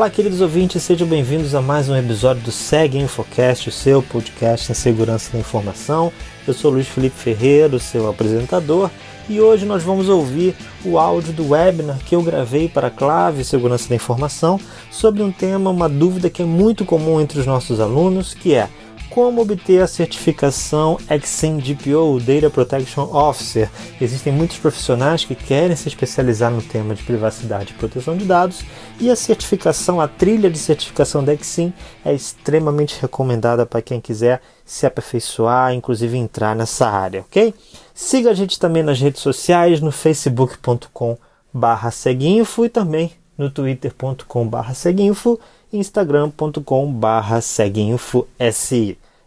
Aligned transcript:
Olá, 0.00 0.08
queridos 0.08 0.40
ouvintes, 0.40 0.82
sejam 0.82 1.06
bem-vindos 1.06 1.54
a 1.54 1.60
mais 1.60 1.90
um 1.90 1.94
episódio 1.94 2.42
do 2.42 2.50
Segue 2.50 2.96
Infocast, 2.96 3.68
o 3.68 3.70
seu 3.70 4.02
podcast 4.02 4.72
em 4.72 4.74
segurança 4.74 5.30
da 5.30 5.38
informação. 5.38 6.10
Eu 6.48 6.54
sou 6.54 6.70
Luiz 6.70 6.88
Felipe 6.88 7.14
Ferreira, 7.14 7.76
o 7.76 7.78
seu 7.78 8.08
apresentador, 8.08 8.90
e 9.28 9.42
hoje 9.42 9.66
nós 9.66 9.82
vamos 9.82 10.08
ouvir 10.08 10.56
o 10.86 10.98
áudio 10.98 11.34
do 11.34 11.50
webinar 11.50 11.98
que 11.98 12.16
eu 12.16 12.22
gravei 12.22 12.66
para 12.66 12.86
a 12.86 12.90
Clave 12.90 13.44
Segurança 13.44 13.90
da 13.90 13.94
Informação 13.94 14.58
sobre 14.90 15.22
um 15.22 15.30
tema, 15.30 15.68
uma 15.68 15.86
dúvida 15.86 16.30
que 16.30 16.40
é 16.40 16.46
muito 16.46 16.86
comum 16.86 17.20
entre 17.20 17.38
os 17.38 17.44
nossos 17.44 17.78
alunos, 17.78 18.32
que 18.32 18.54
é 18.54 18.70
como 19.10 19.42
obter 19.42 19.82
a 19.82 19.86
certificação 19.86 20.96
XSIM 21.22 21.58
DPO, 21.58 22.20
Data 22.20 22.48
Protection 22.48 23.02
Officer. 23.12 23.68
Existem 24.00 24.32
muitos 24.32 24.56
profissionais 24.56 25.24
que 25.24 25.34
querem 25.34 25.74
se 25.74 25.88
especializar 25.88 26.50
no 26.50 26.62
tema 26.62 26.94
de 26.94 27.02
privacidade 27.02 27.72
e 27.72 27.78
proteção 27.78 28.16
de 28.16 28.24
dados 28.24 28.64
e 29.00 29.10
a 29.10 29.16
certificação, 29.16 30.00
a 30.00 30.06
trilha 30.06 30.48
de 30.48 30.58
certificação 30.58 31.24
da 31.24 31.36
XSIM 31.36 31.72
é 32.04 32.14
extremamente 32.14 33.00
recomendada 33.02 33.66
para 33.66 33.82
quem 33.82 34.00
quiser 34.00 34.40
se 34.64 34.86
aperfeiçoar, 34.86 35.74
inclusive 35.74 36.16
entrar 36.16 36.54
nessa 36.54 36.88
área, 36.88 37.22
ok? 37.22 37.52
Siga 37.92 38.30
a 38.30 38.34
gente 38.34 38.58
também 38.58 38.82
nas 38.82 39.00
redes 39.00 39.20
sociais, 39.20 39.80
no 39.80 39.90
facebook.com 39.90 41.18
barra 41.52 41.90
seguinfo 41.90 42.64
e 42.64 42.68
também 42.68 43.12
no 43.36 43.50
twitter.com 43.50 44.46
barra 44.46 44.74
seguinfo 44.74 45.40
instagram.com 45.72 46.92
barra. 46.92 47.40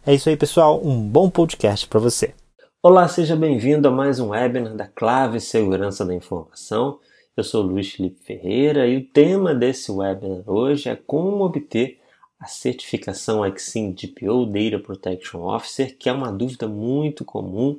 É 0.06 0.14
isso 0.14 0.28
aí, 0.28 0.36
pessoal. 0.36 0.80
Um 0.84 1.00
bom 1.00 1.30
podcast 1.30 1.86
para 1.86 2.00
você. 2.00 2.34
Olá, 2.82 3.08
seja 3.08 3.34
bem-vindo 3.34 3.88
a 3.88 3.90
mais 3.90 4.20
um 4.20 4.28
webinar 4.28 4.76
da 4.76 4.86
Clave 4.86 5.40
Segurança 5.40 6.04
da 6.04 6.14
Informação. 6.14 6.98
Eu 7.36 7.42
sou 7.42 7.62
Luiz 7.62 7.90
Felipe 7.92 8.22
Ferreira 8.22 8.86
e 8.86 8.98
o 8.98 9.04
tema 9.04 9.54
desse 9.54 9.90
webinar 9.90 10.42
hoje 10.46 10.88
é 10.90 10.94
como 10.94 11.44
obter 11.44 11.98
a 12.38 12.46
certificação 12.46 13.42
XSIM 13.56 13.92
DPO 13.92 14.44
Data 14.46 14.78
Protection 14.78 15.40
Officer, 15.46 15.96
que 15.96 16.10
é 16.10 16.12
uma 16.12 16.30
dúvida 16.30 16.68
muito 16.68 17.24
comum 17.24 17.78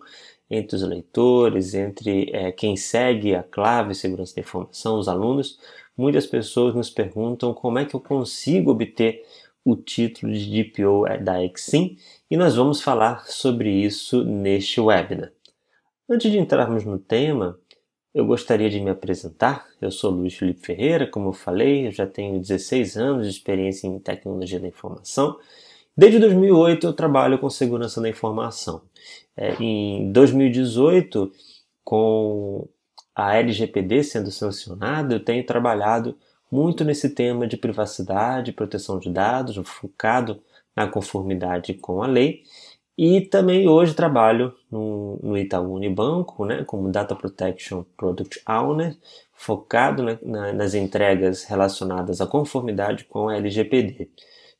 entre 0.49 0.75
os 0.75 0.81
leitores, 0.81 1.73
entre 1.73 2.31
é, 2.33 2.51
quem 2.51 2.75
segue 2.75 3.35
a 3.35 3.43
Clave 3.43 3.93
Segurança 3.93 4.35
da 4.35 4.41
Informação, 4.41 4.97
os 4.97 5.07
alunos. 5.07 5.59
Muitas 5.97 6.25
pessoas 6.25 6.75
nos 6.75 6.89
perguntam 6.89 7.53
como 7.53 7.79
é 7.79 7.85
que 7.85 7.95
eu 7.95 7.99
consigo 7.99 8.71
obter 8.71 9.23
o 9.63 9.75
título 9.75 10.31
de 10.33 10.63
DPO 10.63 11.05
da 11.23 11.43
Exim 11.43 11.97
e 12.29 12.35
nós 12.37 12.55
vamos 12.55 12.81
falar 12.81 13.25
sobre 13.27 13.69
isso 13.69 14.23
neste 14.23 14.79
webinar. 14.79 15.31
Antes 16.07 16.31
de 16.31 16.37
entrarmos 16.37 16.85
no 16.85 16.99
tema, 16.99 17.57
eu 18.13 18.25
gostaria 18.25 18.69
de 18.69 18.79
me 18.79 18.91
apresentar. 18.91 19.65
Eu 19.81 19.89
sou 19.89 20.11
Luiz 20.11 20.35
Felipe 20.35 20.65
Ferreira, 20.65 21.07
como 21.07 21.29
eu 21.29 21.33
falei, 21.33 21.87
eu 21.87 21.91
já 21.91 22.05
tenho 22.05 22.39
16 22.39 22.95
anos 22.95 23.25
de 23.25 23.31
experiência 23.31 23.87
em 23.87 23.97
tecnologia 23.97 24.59
da 24.59 24.67
informação. 24.67 25.37
Desde 25.97 26.19
2008 26.19 26.87
eu 26.87 26.93
trabalho 26.93 27.39
com 27.39 27.49
segurança 27.49 28.01
da 28.01 28.07
informação. 28.09 28.81
É, 29.35 29.55
em 29.61 30.11
2018, 30.11 31.31
com 31.83 32.67
a 33.15 33.37
LGPD 33.37 34.03
sendo 34.03 34.29
sancionada, 34.29 35.15
eu 35.15 35.23
tenho 35.23 35.45
trabalhado 35.45 36.17
muito 36.51 36.83
nesse 36.83 37.09
tema 37.09 37.47
de 37.47 37.57
privacidade 37.57 38.51
proteção 38.51 38.99
de 38.99 39.09
dados, 39.09 39.55
focado 39.63 40.41
na 40.75 40.87
conformidade 40.87 41.73
com 41.73 42.03
a 42.03 42.07
lei. 42.07 42.43
E 42.97 43.21
também 43.21 43.67
hoje 43.67 43.93
trabalho 43.93 44.53
no, 44.71 45.19
no 45.21 45.37
Itaú 45.37 45.73
Unibanco, 45.73 46.45
né, 46.45 46.63
como 46.65 46.91
Data 46.91 47.13
Protection 47.15 47.83
Product 47.97 48.41
Owner, 48.47 48.95
focado 49.33 50.03
né, 50.03 50.17
na, 50.21 50.53
nas 50.53 50.73
entregas 50.73 51.43
relacionadas 51.43 52.21
à 52.21 52.27
conformidade 52.27 53.03
com 53.05 53.27
a 53.27 53.35
LGPD. 53.35 54.09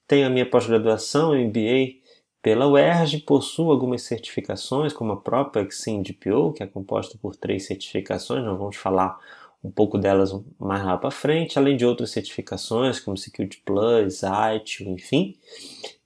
Tenho 0.07 0.27
a 0.27 0.29
minha 0.29 0.49
pós-graduação 0.49 1.33
MBA 1.33 2.04
pela 2.45 2.67
UERJ, 2.67 3.21
possuo 3.21 3.71
algumas 3.71 4.03
certificações, 4.03 4.93
como 4.93 5.13
a 5.13 5.17
própria 5.17 5.67
XIM 5.67 6.03
DPO, 6.03 6.53
que 6.53 6.61
é 6.61 6.67
composta 6.67 7.17
por 7.19 7.35
três 7.35 7.65
certificações, 7.65 8.45
nós 8.45 8.55
vamos 8.55 8.75
falar 8.75 9.19
um 9.63 9.71
pouco 9.71 9.97
delas 9.97 10.31
mais 10.59 10.85
lá 10.85 10.95
para 10.95 11.09
frente, 11.09 11.57
além 11.57 11.75
de 11.75 11.83
outras 11.83 12.11
certificações 12.11 12.99
como 12.99 13.17
Security 13.17 13.63
Plus, 13.65 14.21
ITIL, 14.21 14.91
enfim. 14.91 15.35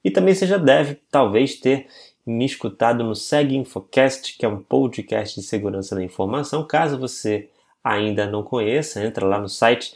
E 0.02 0.10
também 0.10 0.34
você 0.34 0.48
já 0.48 0.56
deve, 0.56 0.96
talvez, 1.12 1.60
ter 1.60 1.88
me 2.26 2.46
escutado 2.46 3.04
no 3.04 3.18
Seg 3.18 3.54
Infocast, 3.58 4.38
que 4.38 4.46
é 4.46 4.48
um 4.48 4.64
podcast 4.64 5.38
de 5.42 5.46
segurança 5.46 5.94
da 5.94 6.02
informação. 6.02 6.66
Caso 6.66 6.98
você 6.98 7.50
ainda 7.84 8.26
não 8.26 8.44
conheça, 8.44 9.06
entra 9.06 9.26
lá 9.26 9.42
no 9.42 9.50
site 9.50 9.94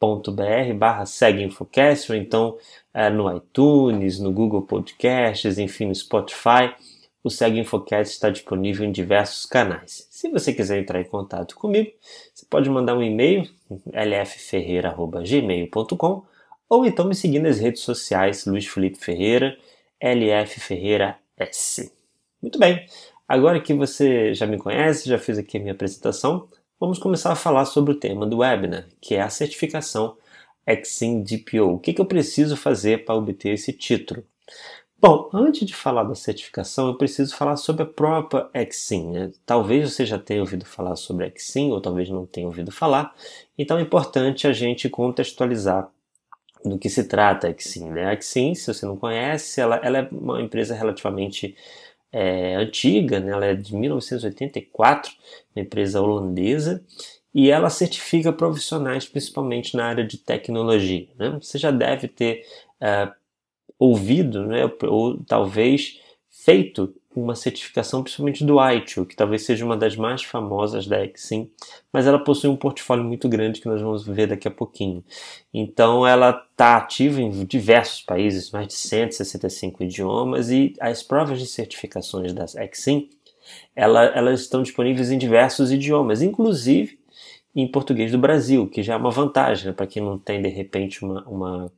seginfo.com.br 0.00 0.74
barra 0.76 1.06
seginfocast, 1.06 2.12
ou 2.12 2.18
então 2.18 2.58
é, 2.94 3.10
no 3.10 3.36
iTunes, 3.36 4.18
no 4.18 4.32
Google 4.32 4.62
Podcasts, 4.62 5.58
enfim, 5.58 5.86
no 5.86 5.94
Spotify 5.94 6.74
o 7.22 7.30
Segue 7.30 7.60
Infocast 7.60 8.14
está 8.14 8.30
disponível 8.30 8.86
em 8.86 8.92
diversos 8.92 9.44
canais. 9.44 10.06
Se 10.10 10.30
você 10.30 10.52
quiser 10.52 10.78
entrar 10.78 11.00
em 11.00 11.04
contato 11.04 11.56
comigo, 11.56 11.90
você 12.34 12.46
pode 12.48 12.70
mandar 12.70 12.96
um 12.96 13.02
e-mail 13.02 13.48
lfferreira.gmail.com 13.92 16.22
ou 16.68 16.86
então 16.86 17.06
me 17.06 17.14
seguir 17.14 17.38
nas 17.40 17.58
redes 17.58 17.82
sociais 17.82 18.46
Luiz 18.46 18.66
Felipe 18.66 18.98
Ferreira, 18.98 19.58
LF 20.00 20.60
Ferreira 20.60 21.18
S. 21.36 21.92
Muito 22.40 22.58
bem, 22.58 22.86
agora 23.26 23.60
que 23.60 23.74
você 23.74 24.32
já 24.32 24.46
me 24.46 24.56
conhece, 24.56 25.08
já 25.08 25.18
fiz 25.18 25.38
aqui 25.38 25.56
a 25.56 25.60
minha 25.60 25.72
apresentação, 25.72 26.48
vamos 26.78 26.98
começar 26.98 27.32
a 27.32 27.36
falar 27.36 27.64
sobre 27.64 27.92
o 27.92 27.98
tema 27.98 28.26
do 28.26 28.38
webinar, 28.38 28.86
que 29.00 29.14
é 29.14 29.22
a 29.22 29.30
certificação 29.30 30.16
Exim 30.66 31.22
DPO. 31.22 31.74
O 31.74 31.78
que, 31.78 31.92
que 31.92 32.00
eu 32.00 32.06
preciso 32.06 32.56
fazer 32.56 33.04
para 33.04 33.14
obter 33.14 33.54
esse 33.54 33.72
título? 33.72 34.22
Bom, 35.00 35.30
antes 35.32 35.66
de 35.66 35.74
falar 35.74 36.02
da 36.02 36.14
certificação, 36.14 36.88
eu 36.88 36.94
preciso 36.94 37.34
falar 37.36 37.56
sobre 37.56 37.84
a 37.84 37.86
própria 37.86 38.48
Exim. 38.52 39.12
Né? 39.12 39.30
Talvez 39.46 39.92
você 39.92 40.04
já 40.04 40.18
tenha 40.18 40.40
ouvido 40.40 40.64
falar 40.64 40.96
sobre 40.96 41.24
a 41.24 41.28
Exim, 41.28 41.70
ou 41.70 41.80
talvez 41.80 42.10
não 42.10 42.26
tenha 42.26 42.46
ouvido 42.46 42.70
falar. 42.70 43.14
Então 43.56 43.78
é 43.78 43.82
importante 43.82 44.46
a 44.46 44.52
gente 44.52 44.88
contextualizar 44.88 45.88
do 46.64 46.78
que 46.78 46.90
se 46.90 47.04
trata 47.04 47.46
a 47.46 47.50
Exim. 47.50 47.88
Né? 47.90 48.06
A 48.06 48.14
Exim, 48.14 48.54
se 48.54 48.72
você 48.72 48.84
não 48.84 48.96
conhece, 48.96 49.60
ela, 49.60 49.76
ela 49.76 49.98
é 49.98 50.08
uma 50.10 50.42
empresa 50.42 50.74
relativamente 50.74 51.56
é, 52.12 52.56
antiga, 52.56 53.20
né? 53.20 53.32
ela 53.32 53.46
é 53.46 53.54
de 53.54 53.74
1984, 53.74 55.12
uma 55.54 55.62
empresa 55.62 56.00
holandesa, 56.00 56.84
e 57.34 57.50
ela 57.50 57.70
certifica 57.70 58.32
profissionais 58.32 59.06
principalmente 59.06 59.76
na 59.76 59.84
área 59.84 60.04
de 60.04 60.18
tecnologia. 60.18 61.08
Né? 61.18 61.38
Você 61.40 61.58
já 61.58 61.70
deve 61.70 62.08
ter 62.08 62.44
uh, 62.80 63.12
ouvido, 63.78 64.44
né, 64.46 64.70
ou 64.82 65.22
talvez 65.24 66.00
feito 66.28 66.94
uma 67.18 67.34
certificação, 67.34 68.02
principalmente 68.02 68.44
do 68.44 68.58
ITIL, 68.60 69.04
que 69.04 69.16
talvez 69.16 69.42
seja 69.42 69.64
uma 69.64 69.76
das 69.76 69.96
mais 69.96 70.22
famosas 70.22 70.86
da 70.86 71.04
Exim, 71.04 71.50
mas 71.92 72.06
ela 72.06 72.18
possui 72.18 72.48
um 72.48 72.56
portfólio 72.56 73.04
muito 73.04 73.28
grande 73.28 73.60
que 73.60 73.68
nós 73.68 73.80
vamos 73.80 74.06
ver 74.06 74.28
daqui 74.28 74.46
a 74.46 74.50
pouquinho. 74.50 75.04
Então 75.52 76.06
ela 76.06 76.30
está 76.50 76.76
ativa 76.76 77.20
em 77.20 77.44
diversos 77.44 78.02
países, 78.02 78.50
mais 78.50 78.68
de 78.68 78.74
165 78.74 79.82
idiomas, 79.82 80.50
e 80.50 80.74
as 80.80 81.02
provas 81.02 81.38
de 81.38 81.46
certificações 81.46 82.32
da 82.32 82.44
Exim, 82.44 83.08
ela, 83.74 84.04
elas 84.04 84.40
estão 84.40 84.62
disponíveis 84.62 85.10
em 85.10 85.18
diversos 85.18 85.72
idiomas, 85.72 86.22
inclusive 86.22 86.98
em 87.54 87.66
português 87.66 88.12
do 88.12 88.18
Brasil, 88.18 88.68
que 88.68 88.82
já 88.82 88.94
é 88.94 88.96
uma 88.96 89.10
vantagem 89.10 89.66
né, 89.66 89.72
para 89.72 89.86
quem 89.86 90.02
não 90.02 90.18
tem 90.18 90.40
de 90.40 90.48
repente 90.48 91.04
uma, 91.04 91.22
uma 91.26 91.72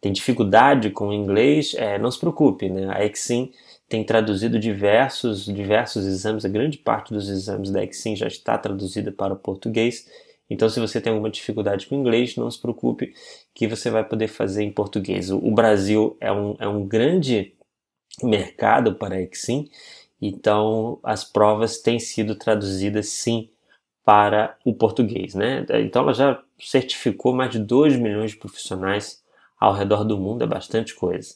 tem 0.00 0.12
dificuldade 0.12 0.90
com 0.90 1.08
o 1.08 1.12
inglês, 1.12 1.74
é, 1.74 1.98
não 1.98 2.10
se 2.10 2.18
preocupe, 2.18 2.68
né? 2.68 2.88
A 2.90 3.04
Exim 3.04 3.50
tem 3.88 4.04
traduzido 4.04 4.58
diversos, 4.58 5.44
diversos 5.44 6.04
exames, 6.06 6.44
a 6.44 6.48
grande 6.48 6.78
parte 6.78 7.12
dos 7.12 7.28
exames 7.28 7.70
da 7.70 7.84
Exim 7.84 8.16
já 8.16 8.26
está 8.26 8.58
traduzida 8.58 9.12
para 9.12 9.34
o 9.34 9.38
português. 9.38 10.06
Então, 10.50 10.68
se 10.68 10.80
você 10.80 11.00
tem 11.00 11.12
alguma 11.12 11.30
dificuldade 11.30 11.86
com 11.86 11.96
o 11.96 12.00
inglês, 12.00 12.36
não 12.36 12.50
se 12.50 12.60
preocupe 12.60 13.12
que 13.54 13.66
você 13.66 13.90
vai 13.90 14.04
poder 14.04 14.28
fazer 14.28 14.62
em 14.64 14.72
português. 14.72 15.30
O, 15.30 15.50
Brasil 15.52 16.16
é 16.20 16.32
um, 16.32 16.56
é 16.58 16.68
um 16.68 16.86
grande 16.86 17.54
mercado 18.22 18.94
para 18.94 19.16
a 19.16 19.22
Exim, 19.22 19.68
então 20.20 20.98
as 21.02 21.24
provas 21.24 21.78
têm 21.78 21.98
sido 21.98 22.36
traduzidas 22.36 23.08
sim 23.08 23.50
para 24.04 24.56
o 24.64 24.72
português, 24.72 25.34
né? 25.34 25.66
Então 25.80 26.02
ela 26.02 26.14
já 26.14 26.42
certificou 26.60 27.34
mais 27.34 27.50
de 27.50 27.58
2 27.58 27.96
milhões 27.96 28.30
de 28.30 28.38
profissionais 28.38 29.22
ao 29.58 29.74
redor 29.74 30.04
do 30.04 30.16
mundo 30.16 30.44
é 30.44 30.46
bastante 30.46 30.94
coisa. 30.94 31.34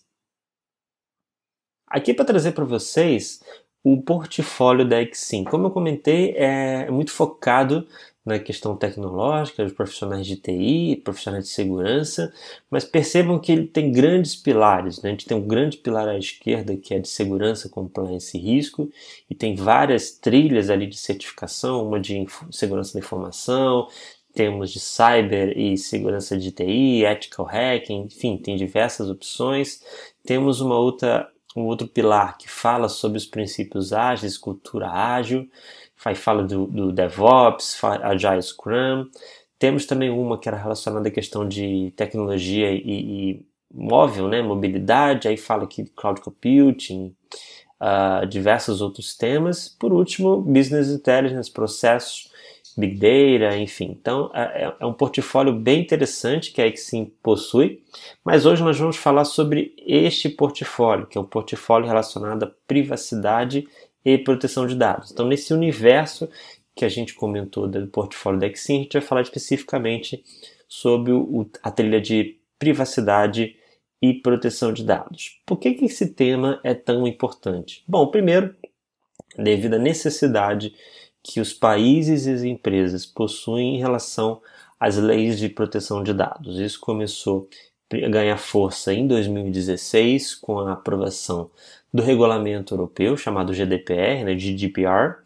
Aqui 1.90 2.14
para 2.14 2.24
trazer 2.24 2.52
para 2.52 2.64
vocês 2.64 3.40
o 3.82 4.00
portfólio 4.00 4.88
da 4.88 5.02
Exim. 5.02 5.42
Como 5.42 5.66
eu 5.66 5.70
comentei, 5.72 6.34
é 6.36 6.88
muito 6.88 7.10
focado 7.10 7.84
na 8.24 8.38
questão 8.38 8.76
tecnológica, 8.76 9.64
dos 9.64 9.72
profissionais 9.72 10.24
de 10.24 10.36
TI, 10.36 11.00
profissionais 11.02 11.46
de 11.46 11.50
segurança, 11.50 12.32
mas 12.70 12.84
percebam 12.84 13.40
que 13.40 13.50
ele 13.50 13.66
tem 13.66 13.90
grandes 13.90 14.36
pilares. 14.36 15.02
Né? 15.02 15.08
A 15.08 15.12
gente 15.12 15.26
tem 15.26 15.36
um 15.36 15.46
grande 15.46 15.78
pilar 15.78 16.06
à 16.06 16.16
esquerda 16.16 16.76
que 16.76 16.94
é 16.94 17.00
de 17.00 17.08
segurança, 17.08 17.68
compliance 17.68 18.36
e 18.38 18.40
risco, 18.40 18.88
e 19.28 19.34
tem 19.34 19.56
várias 19.56 20.12
trilhas 20.12 20.70
ali 20.70 20.86
de 20.86 20.96
certificação, 20.96 21.88
uma 21.88 21.98
de 21.98 22.24
segurança 22.52 22.92
da 22.92 23.00
informação, 23.00 23.88
temos 24.32 24.70
de 24.70 24.78
cyber 24.78 25.58
e 25.58 25.76
segurança 25.76 26.38
de 26.38 26.52
TI, 26.52 27.04
ethical 27.04 27.46
hacking, 27.46 28.02
enfim, 28.02 28.36
tem 28.36 28.54
diversas 28.56 29.10
opções. 29.10 29.82
Temos 30.24 30.60
uma 30.60 30.78
outra, 30.78 31.28
um 31.56 31.62
outro 31.62 31.88
pilar 31.88 32.38
que 32.38 32.48
fala 32.48 32.88
sobre 32.88 33.18
os 33.18 33.26
princípios 33.26 33.92
ágeis, 33.92 34.38
cultura 34.38 34.88
ágil, 34.90 35.48
fala 36.14 36.42
do, 36.42 36.66
do 36.66 36.92
DevOps, 36.92 37.78
Agile 38.02 38.42
Scrum. 38.42 39.06
Temos 39.58 39.84
também 39.84 40.10
uma 40.10 40.38
que 40.38 40.48
era 40.48 40.56
relacionada 40.56 41.08
à 41.08 41.10
questão 41.10 41.46
de 41.46 41.92
tecnologia 41.96 42.70
e, 42.70 42.82
e 42.84 43.46
móvel, 43.72 44.28
né, 44.28 44.40
mobilidade, 44.42 45.28
aí 45.28 45.36
fala 45.36 45.64
aqui 45.64 45.84
cloud 45.94 46.20
computing, 46.20 47.14
uh, 47.80 48.26
diversos 48.26 48.80
outros 48.80 49.16
temas. 49.16 49.68
Por 49.68 49.92
último, 49.92 50.40
business 50.40 50.88
intelligence, 50.88 51.50
processos 51.50 52.29
Big 52.76 52.94
Data, 52.94 53.56
enfim. 53.56 53.96
Então 54.00 54.30
é, 54.34 54.64
é, 54.64 54.74
é, 54.80 54.86
um 54.86 54.92
portfólio 54.92 55.52
bem 55.52 55.80
interessante 55.80 56.52
que 56.52 56.60
a 56.60 56.66
Exim 56.66 57.12
possui, 57.22 57.82
mas 58.24 58.46
hoje 58.46 58.62
nós 58.62 58.78
vamos 58.78 58.96
falar 58.96 59.24
sobre 59.24 59.74
este 59.86 60.28
portfólio, 60.28 61.06
que 61.06 61.18
é 61.18 61.20
um 61.20 61.24
portfólio 61.24 61.86
relacionado 61.86 62.44
à 62.44 62.50
privacidade 62.66 63.66
e 64.04 64.16
proteção 64.18 64.66
de 64.66 64.74
dados. 64.74 65.10
Então, 65.10 65.26
nesse 65.26 65.52
universo 65.52 66.28
que 66.74 66.84
a 66.84 66.88
gente 66.88 67.14
comentou 67.14 67.68
do 67.68 67.86
portfólio 67.88 68.40
da 68.40 68.46
Exim, 68.46 68.78
a 68.78 68.82
gente 68.82 68.92
vai 68.92 69.02
falar 69.02 69.22
especificamente 69.22 70.24
sobre 70.68 71.12
o, 71.12 71.46
a 71.62 71.70
trilha 71.70 72.00
de 72.00 72.38
privacidade 72.58 73.56
e 74.00 74.14
proteção 74.14 74.72
de 74.72 74.84
dados. 74.84 75.40
Por 75.44 75.58
que, 75.58 75.74
que 75.74 75.84
esse 75.84 76.14
tema 76.14 76.60
é 76.64 76.72
tão 76.72 77.06
importante? 77.06 77.84
Bom, 77.86 78.06
primeiro, 78.06 78.54
devido 79.36 79.74
à 79.74 79.78
necessidade 79.78 80.74
que 81.22 81.40
os 81.40 81.52
países 81.52 82.26
e 82.26 82.30
as 82.30 82.42
empresas 82.42 83.04
possuem 83.06 83.76
em 83.76 83.78
relação 83.78 84.40
às 84.78 84.96
leis 84.96 85.38
de 85.38 85.48
proteção 85.48 86.02
de 86.02 86.14
dados. 86.14 86.58
Isso 86.58 86.80
começou 86.80 87.48
a 87.92 88.08
ganhar 88.08 88.38
força 88.38 88.94
em 88.94 89.06
2016 89.06 90.36
com 90.36 90.58
a 90.60 90.72
aprovação 90.72 91.50
do 91.92 92.02
regulamento 92.02 92.74
europeu 92.74 93.16
chamado 93.16 93.52
GDPR, 93.52 94.24
né, 94.24 94.34
GDPR, 94.34 95.16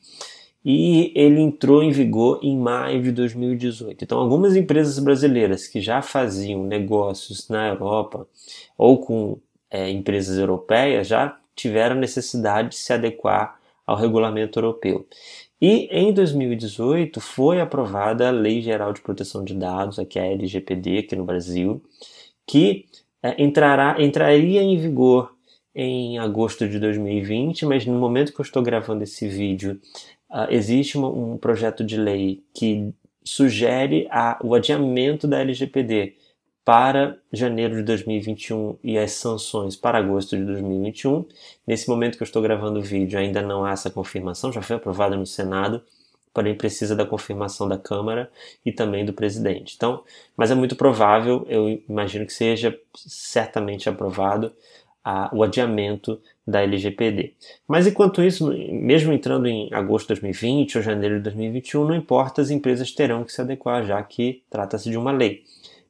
e 0.64 1.12
ele 1.14 1.41
entrou 1.41 1.82
em 1.82 1.91
vigor 1.91 2.40
em 2.43 2.56
maio 2.56 3.02
de 3.02 3.12
2018. 3.12 4.02
Então, 4.02 4.19
algumas 4.19 4.56
empresas 4.56 4.99
brasileiras 4.99 5.69
que 5.69 5.81
já 5.81 6.00
faziam 6.00 6.64
negócios 6.64 7.49
na 7.50 7.69
Europa 7.69 8.26
ou 8.79 8.99
com 8.99 9.38
é, 9.70 9.90
empresas 9.90 10.38
europeias 10.38 11.06
já 11.06 11.38
tiveram 11.55 11.97
necessidade 11.97 12.70
de 12.70 12.76
se 12.76 12.93
adequar 12.93 13.61
ao 13.87 13.97
regulamento 13.97 14.58
europeu. 14.58 15.06
E 15.60 15.88
em 15.90 16.12
2018 16.12 17.20
foi 17.20 17.60
aprovada 17.60 18.28
a 18.28 18.30
Lei 18.30 18.60
Geral 18.60 18.92
de 18.92 19.00
Proteção 19.00 19.44
de 19.44 19.54
Dados, 19.54 19.98
aqui 19.98 20.18
a 20.18 20.26
LGPD, 20.26 20.98
aqui 20.98 21.16
no 21.16 21.24
Brasil, 21.24 21.82
que 22.46 22.86
é, 23.22 23.42
entrará, 23.42 23.96
entraria 24.02 24.62
em 24.62 24.76
vigor 24.76 25.34
em 25.74 26.18
agosto 26.18 26.68
de 26.68 26.78
2020, 26.78 27.66
mas 27.66 27.86
no 27.86 27.98
momento 27.98 28.32
que 28.32 28.40
eu 28.40 28.44
estou 28.44 28.62
gravando 28.62 29.02
esse 29.02 29.26
vídeo, 29.28 29.80
uh, 30.30 30.46
existe 30.50 30.96
uma, 30.96 31.08
um 31.08 31.36
projeto 31.36 31.82
de 31.84 31.96
lei 31.96 32.44
que 32.54 32.92
sugere 33.24 34.06
a, 34.10 34.38
o 34.44 34.54
adiamento 34.54 35.26
da 35.26 35.40
LGPD 35.40 36.14
para 36.64 37.19
janeiro 37.32 37.76
de 37.76 37.82
2021 37.82 38.76
e 38.82 38.96
as 38.96 39.12
sanções 39.12 39.76
para 39.76 39.99
agosto 39.99 40.37
de 40.37 40.44
2021. 40.44 41.26
Nesse 41.66 41.88
momento 41.88 42.16
que 42.16 42.22
eu 42.22 42.26
estou 42.26 42.40
gravando 42.40 42.78
o 42.78 42.82
vídeo, 42.82 43.19
ainda 43.19 43.43
não 43.43 43.64
há 43.64 43.72
essa 43.72 43.90
confirmação, 43.90 44.50
já 44.50 44.62
foi 44.62 44.76
aprovada 44.76 45.14
no 45.14 45.26
Senado, 45.26 45.82
porém 46.32 46.55
precisa 46.55 46.96
da 46.96 47.05
confirmação 47.05 47.69
da 47.69 47.76
Câmara 47.76 48.31
e 48.64 48.72
também 48.72 49.05
do 49.05 49.12
presidente. 49.12 49.75
Então, 49.76 50.02
mas 50.37 50.50
é 50.50 50.55
muito 50.55 50.75
provável, 50.75 51.46
eu 51.49 51.69
imagino 51.88 52.26
que 52.26 52.32
seja 52.32 52.76
certamente 52.94 53.88
aprovado 53.88 54.50
a, 55.05 55.28
o 55.34 55.43
adiamento 55.43 56.19
da 56.46 56.62
LGPD. 56.62 57.34
Mas 57.69 57.87
enquanto 57.87 58.22
isso, 58.22 58.50
mesmo 58.72 59.12
entrando 59.12 59.46
em 59.46 59.69
agosto 59.72 60.14
de 60.14 60.20
2020 60.20 60.78
ou 60.78 60.82
janeiro 60.82 61.16
de 61.16 61.25
2021, 61.25 61.84
não 61.84 61.94
importa, 61.94 62.40
as 62.40 62.50
empresas 62.50 62.90
terão 62.90 63.22
que 63.22 63.32
se 63.32 63.40
adequar, 63.40 63.84
já 63.84 64.02
que 64.02 64.43
trata-se 64.50 64.90
de 64.90 64.96
uma 64.96 65.12
lei. 65.12 65.44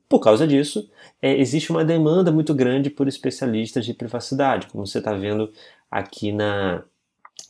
Por 0.08 0.20
causa 0.20 0.46
disso, 0.46 0.88
é, 1.20 1.36
existe 1.38 1.70
uma 1.70 1.84
demanda 1.84 2.30
muito 2.30 2.54
grande 2.54 2.90
por 2.90 3.08
especialistas 3.08 3.84
de 3.84 3.94
privacidade, 3.94 4.66
como 4.68 4.86
você 4.86 4.98
está 4.98 5.12
vendo 5.14 5.52
aqui 5.90 6.32
na, 6.32 6.84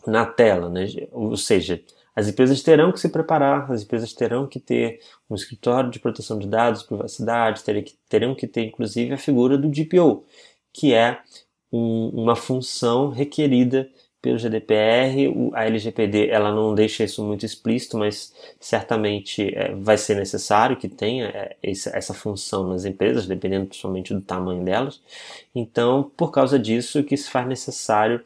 na 0.07 0.25
tela. 0.25 0.69
Né? 0.71 0.87
Ou 1.13 1.37
seja, 1.37 1.83
as 2.15 2.29
empresas 2.29 2.63
terão 2.63 2.93
que 2.93 3.01
se 3.01 3.09
preparar, 3.09 3.71
as 3.71 3.83
empresas 3.83 4.13
terão 4.13 4.47
que 4.47 4.61
ter 4.61 5.01
um 5.29 5.35
escritório 5.35 5.91
de 5.91 5.99
proteção 5.99 6.39
de 6.39 6.47
dados, 6.47 6.83
privacidade, 6.83 7.63
terão 8.09 8.35
que, 8.35 8.47
ter 8.47 8.65
inclusive 8.65 9.13
a 9.13 9.19
figura 9.19 9.59
do 9.59 9.69
DPO, 9.69 10.25
que 10.73 10.95
é 10.95 11.21
um, 11.73 12.09
uma 12.11 12.37
função 12.37 13.11
requerida 13.11 13.91
pelo 14.25 14.39
GDPR, 14.39 15.53
a 15.53 15.67
LGPD 15.67 16.31
ela 16.31 16.51
não 16.51 16.75
deixa 16.75 17.05
isso 17.05 17.23
muito 17.23 17.45
explícito, 17.45 17.99
mas 17.99 18.33
certamente 18.59 19.55
é, 19.55 19.75
vai 19.75 19.99
ser 19.99 20.17
necessário 20.17 20.79
que 20.79 20.89
tenha 20.89 21.27
é, 21.27 21.57
essa 21.63 22.15
função 22.15 22.67
nas 22.67 22.87
empresas, 22.87 23.27
dependendo 23.27 23.67
principalmente 23.67 24.15
do 24.15 24.23
tamanho 24.23 24.65
delas. 24.65 24.99
Então, 25.55 26.11
por 26.17 26.31
causa 26.31 26.59
disso, 26.59 27.05
que 27.05 27.19
se 27.19 27.29
faz 27.29 27.47
necessário 27.47 28.23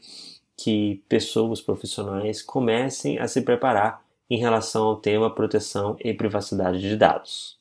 que 0.56 1.03
pessoas 1.09 1.61
profissionais 1.61 2.43
comecem 2.43 3.19
a 3.19 3.27
se 3.27 3.43
preparar 3.43 4.00
em 4.31 4.39
relação 4.39 4.85
ao 4.85 4.97
tema 4.97 5.29
proteção 5.29 5.97
e 5.99 6.15
privacidade 6.15 6.81
de 6.81 6.97
dados. 6.97 7.59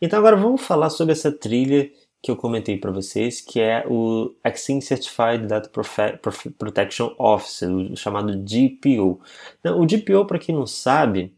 Então, 0.00 0.18
agora 0.18 0.36
vamos 0.36 0.62
falar 0.62 0.88
sobre 0.88 1.12
essa 1.12 1.30
trilha 1.30 1.90
que 2.24 2.30
eu 2.30 2.36
comentei 2.36 2.78
para 2.78 2.90
vocês, 2.90 3.42
que 3.42 3.60
é 3.60 3.84
o 3.86 4.34
Exim 4.42 4.80
Certified 4.80 5.46
Data 5.46 5.70
Protection 6.58 7.14
Officer, 7.18 7.70
o 7.70 7.94
chamado 7.94 8.34
DPO. 8.34 9.20
Então, 9.60 9.78
o 9.78 9.84
DPO, 9.84 10.24
para 10.24 10.38
quem 10.38 10.54
não 10.54 10.66
sabe, 10.66 11.34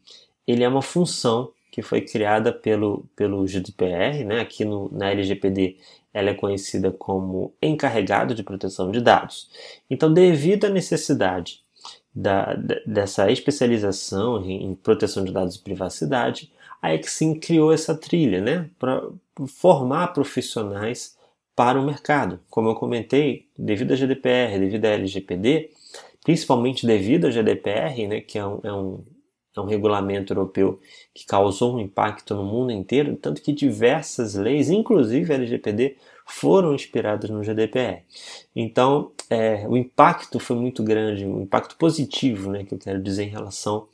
ele 0.47 0.63
é 0.63 0.69
uma 0.69 0.83
função 0.83 1.51
que 1.73 1.83
foi 1.83 2.03
criada 2.03 2.53
pelo, 2.53 3.05
pelo 3.17 3.45
GDPR, 3.49 4.23
né? 4.25 4.39
aqui 4.39 4.65
no, 4.65 4.89
na 4.93 5.11
LGPD 5.11 5.77
ela 6.15 6.31
é 6.31 6.35
conhecida 6.35 6.93
como 6.93 7.53
encarregado 7.61 8.33
de 8.33 8.45
proteção 8.45 8.93
de 8.93 9.01
dados. 9.01 9.51
Então, 9.91 10.15
devido 10.15 10.67
à 10.67 10.69
necessidade 10.69 11.65
da, 12.15 12.55
dessa 12.87 13.29
especialização 13.29 14.41
em 14.49 14.73
proteção 14.77 15.25
de 15.25 15.33
dados 15.33 15.57
e 15.57 15.63
privacidade, 15.63 16.53
a 16.81 16.95
Exim 16.95 17.35
criou 17.35 17.73
essa 17.73 17.93
trilha 17.93 18.41
né? 18.41 18.71
Formar 19.47 20.09
profissionais 20.09 21.17
para 21.55 21.81
o 21.81 21.85
mercado. 21.85 22.41
Como 22.51 22.69
eu 22.69 22.75
comentei, 22.75 23.49
devido 23.59 23.93
à 23.93 23.97
GDPR, 23.97 24.59
devido 24.59 24.85
à 24.85 24.89
LGPD, 24.91 25.71
principalmente 26.23 26.87
devido 26.87 27.27
à 27.27 27.31
GDPR, 27.31 28.07
né, 28.07 28.21
que 28.21 28.39
é 28.39 28.47
um, 28.47 28.61
é 28.63 28.73
um, 28.73 29.05
é 29.57 29.61
um 29.61 29.65
regulamento 29.65 30.33
europeu 30.33 30.81
que 31.15 31.25
causou 31.25 31.77
um 31.77 31.81
impacto 31.81 32.35
no 32.35 32.45
mundo 32.45 32.73
inteiro, 32.73 33.17
tanto 33.17 33.41
que 33.41 33.53
diversas 33.53 34.35
leis, 34.35 34.69
inclusive 34.69 35.33
a 35.33 35.37
LGPD, 35.37 35.97
foram 36.27 36.75
inspiradas 36.75 37.31
no 37.31 37.43
GDPR. 37.43 38.03
Então, 38.55 39.13
é, 39.31 39.67
o 39.69 39.77
impacto 39.77 40.39
foi 40.39 40.57
muito 40.57 40.83
grande, 40.83 41.25
um 41.25 41.43
impacto 41.43 41.77
positivo, 41.77 42.51
né, 42.51 42.65
que 42.65 42.75
eu 42.75 42.79
quero 42.79 43.03
dizer 43.03 43.25
em 43.25 43.31
relação 43.31 43.87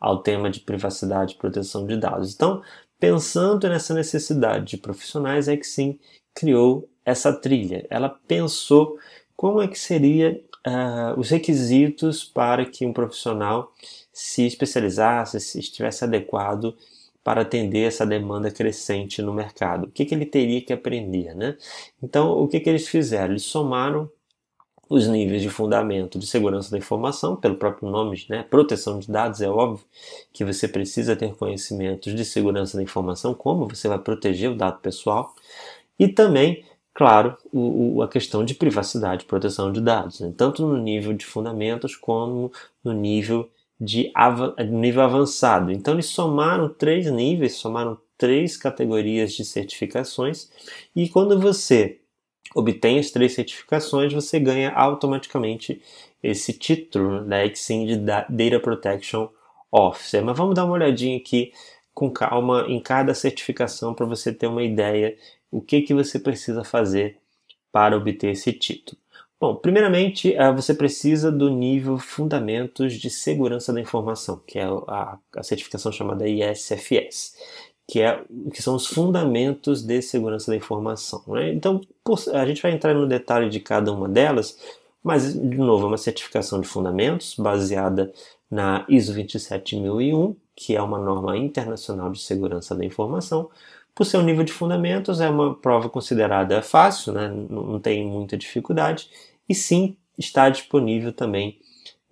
ao 0.00 0.22
tema 0.22 0.48
de 0.48 0.60
privacidade 0.60 1.34
e 1.34 1.38
proteção 1.38 1.86
de 1.86 1.96
dados. 1.96 2.34
Então, 2.34 2.62
Pensando 2.98 3.68
nessa 3.68 3.94
necessidade 3.94 4.66
de 4.66 4.76
profissionais, 4.76 5.48
é 5.48 5.56
que 5.56 5.66
sim 5.66 5.98
criou 6.34 6.88
essa 7.04 7.32
trilha. 7.32 7.86
Ela 7.88 8.08
pensou 8.08 8.98
como 9.36 9.62
é 9.62 9.68
que 9.68 9.78
seria 9.78 10.40
uh, 10.66 11.18
os 11.18 11.30
requisitos 11.30 12.24
para 12.24 12.64
que 12.64 12.84
um 12.84 12.92
profissional 12.92 13.72
se 14.12 14.46
especializasse, 14.46 15.40
se 15.40 15.60
estivesse 15.60 16.04
adequado 16.04 16.76
para 17.22 17.42
atender 17.42 17.86
essa 17.86 18.06
demanda 18.06 18.50
crescente 18.50 19.20
no 19.22 19.34
mercado. 19.34 19.86
O 19.86 19.90
que, 19.90 20.04
que 20.04 20.14
ele 20.14 20.26
teria 20.26 20.62
que 20.62 20.72
aprender, 20.72 21.34
né? 21.34 21.56
Então, 22.02 22.32
o 22.32 22.48
que, 22.48 22.58
que 22.58 22.70
eles 22.70 22.88
fizeram? 22.88 23.32
Eles 23.32 23.44
somaram 23.44 24.10
os 24.88 25.06
níveis 25.06 25.42
de 25.42 25.50
fundamento 25.50 26.18
de 26.18 26.26
segurança 26.26 26.70
da 26.70 26.78
informação, 26.78 27.36
pelo 27.36 27.56
próprio 27.56 27.90
nome, 27.90 28.24
né? 28.28 28.42
proteção 28.42 28.98
de 28.98 29.10
dados, 29.10 29.40
é 29.40 29.48
óbvio 29.48 29.84
que 30.32 30.44
você 30.44 30.66
precisa 30.66 31.14
ter 31.14 31.34
conhecimentos 31.34 32.14
de 32.14 32.24
segurança 32.24 32.76
da 32.76 32.82
informação, 32.82 33.34
como 33.34 33.68
você 33.68 33.86
vai 33.86 33.98
proteger 33.98 34.50
o 34.50 34.56
dado 34.56 34.80
pessoal, 34.80 35.34
e 35.98 36.08
também, 36.08 36.64
claro, 36.94 37.36
o, 37.52 37.96
o, 37.96 38.02
a 38.02 38.08
questão 38.08 38.44
de 38.44 38.54
privacidade 38.54 39.24
e 39.24 39.26
proteção 39.26 39.70
de 39.70 39.80
dados, 39.80 40.20
né? 40.20 40.32
tanto 40.36 40.66
no 40.66 40.78
nível 40.78 41.12
de 41.12 41.26
fundamentos 41.26 41.94
como 41.94 42.50
no 42.82 42.92
nível 42.92 43.50
de 43.80 44.12
nível 44.68 45.02
avançado. 45.02 45.70
Então 45.70 45.94
eles 45.94 46.06
somaram 46.06 46.68
três 46.68 47.08
níveis, 47.10 47.54
somaram 47.54 47.96
três 48.16 48.56
categorias 48.56 49.32
de 49.32 49.44
certificações, 49.44 50.50
e 50.96 51.08
quando 51.08 51.38
você 51.38 52.00
obtém 52.54 52.98
as 52.98 53.10
três 53.10 53.34
certificações, 53.34 54.12
você 54.12 54.38
ganha 54.38 54.70
automaticamente 54.70 55.82
esse 56.22 56.52
título 56.52 57.24
da 57.24 57.44
Exim 57.44 57.86
de 57.86 57.96
Data 57.96 58.60
Protection 58.60 59.28
Officer. 59.70 60.24
Mas 60.24 60.36
vamos 60.36 60.54
dar 60.54 60.64
uma 60.64 60.74
olhadinha 60.74 61.16
aqui 61.16 61.52
com 61.94 62.10
calma 62.10 62.66
em 62.68 62.80
cada 62.80 63.14
certificação 63.14 63.92
para 63.92 64.06
você 64.06 64.32
ter 64.32 64.46
uma 64.46 64.62
ideia 64.62 65.16
o 65.50 65.60
que, 65.60 65.82
que 65.82 65.94
você 65.94 66.18
precisa 66.18 66.62
fazer 66.62 67.18
para 67.72 67.96
obter 67.96 68.30
esse 68.30 68.52
título. 68.52 68.98
Bom, 69.40 69.54
primeiramente 69.54 70.34
eh, 70.34 70.52
você 70.52 70.74
precisa 70.74 71.30
do 71.30 71.48
nível 71.48 71.96
Fundamentos 71.96 72.94
de 72.94 73.08
Segurança 73.08 73.72
da 73.72 73.80
Informação, 73.80 74.42
que 74.44 74.58
é 74.58 74.64
a 74.64 75.42
certificação 75.42 75.92
chamada 75.92 76.28
ISFS, 76.28 77.36
que, 77.88 78.02
é, 78.02 78.22
que 78.52 78.62
são 78.62 78.76
os 78.76 78.86
fundamentos 78.86 79.82
de 79.82 80.02
segurança 80.02 80.50
da 80.50 80.56
informação. 80.56 81.22
Né? 81.26 81.54
Então, 81.54 81.80
por, 82.04 82.20
a 82.34 82.44
gente 82.44 82.60
vai 82.60 82.72
entrar 82.72 82.92
no 82.92 83.08
detalhe 83.08 83.48
de 83.48 83.58
cada 83.60 83.90
uma 83.90 84.06
delas, 84.06 84.58
mas, 85.02 85.32
de 85.32 85.56
novo, 85.56 85.86
é 85.86 85.88
uma 85.88 85.96
certificação 85.96 86.60
de 86.60 86.68
fundamentos 86.68 87.34
baseada 87.38 88.12
na 88.50 88.84
ISO 88.90 89.14
27001, 89.14 90.36
que 90.54 90.76
é 90.76 90.82
uma 90.82 90.98
norma 90.98 91.36
internacional 91.38 92.10
de 92.12 92.20
segurança 92.20 92.74
da 92.74 92.84
informação. 92.84 93.48
Por 93.94 94.04
seu 94.04 94.22
nível 94.22 94.44
de 94.44 94.52
fundamentos, 94.52 95.20
é 95.20 95.30
uma 95.30 95.54
prova 95.54 95.88
considerada 95.88 96.60
fácil, 96.60 97.14
né? 97.14 97.28
não 97.48 97.80
tem 97.80 98.06
muita 98.06 98.36
dificuldade, 98.36 99.08
e 99.48 99.54
sim 99.54 99.96
está 100.18 100.50
disponível 100.50 101.12
também 101.12 101.58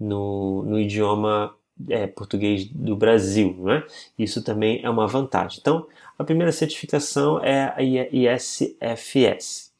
no, 0.01 0.63
no 0.63 0.79
idioma 0.79 1.55
é, 1.89 2.07
português 2.07 2.67
do 2.67 2.97
Brasil. 2.97 3.57
Né? 3.59 3.85
Isso 4.19 4.43
também 4.43 4.81
é 4.83 4.91
uma 4.91 5.07
vantagem. 5.07 5.59
Então, 5.61 5.87
a 6.19 6.25
primeira 6.25 6.53
certificação 6.53 7.43
é 7.45 7.75
a 7.77 7.83
ISFS. 7.83 9.73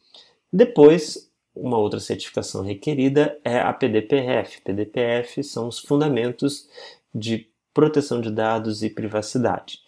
Depois, 0.53 1.31
uma 1.55 1.79
outra 1.79 1.99
certificação 1.99 2.63
requerida 2.63 3.39
é 3.43 3.59
a 3.59 3.73
PDPF. 3.73 4.61
PDPF 4.63 5.43
são 5.43 5.69
os 5.69 5.79
fundamentos 5.79 6.69
de 7.15 7.49
proteção 7.73 8.21
de 8.21 8.31
dados 8.31 8.83
e 8.83 8.91
privacidade. 8.91 9.81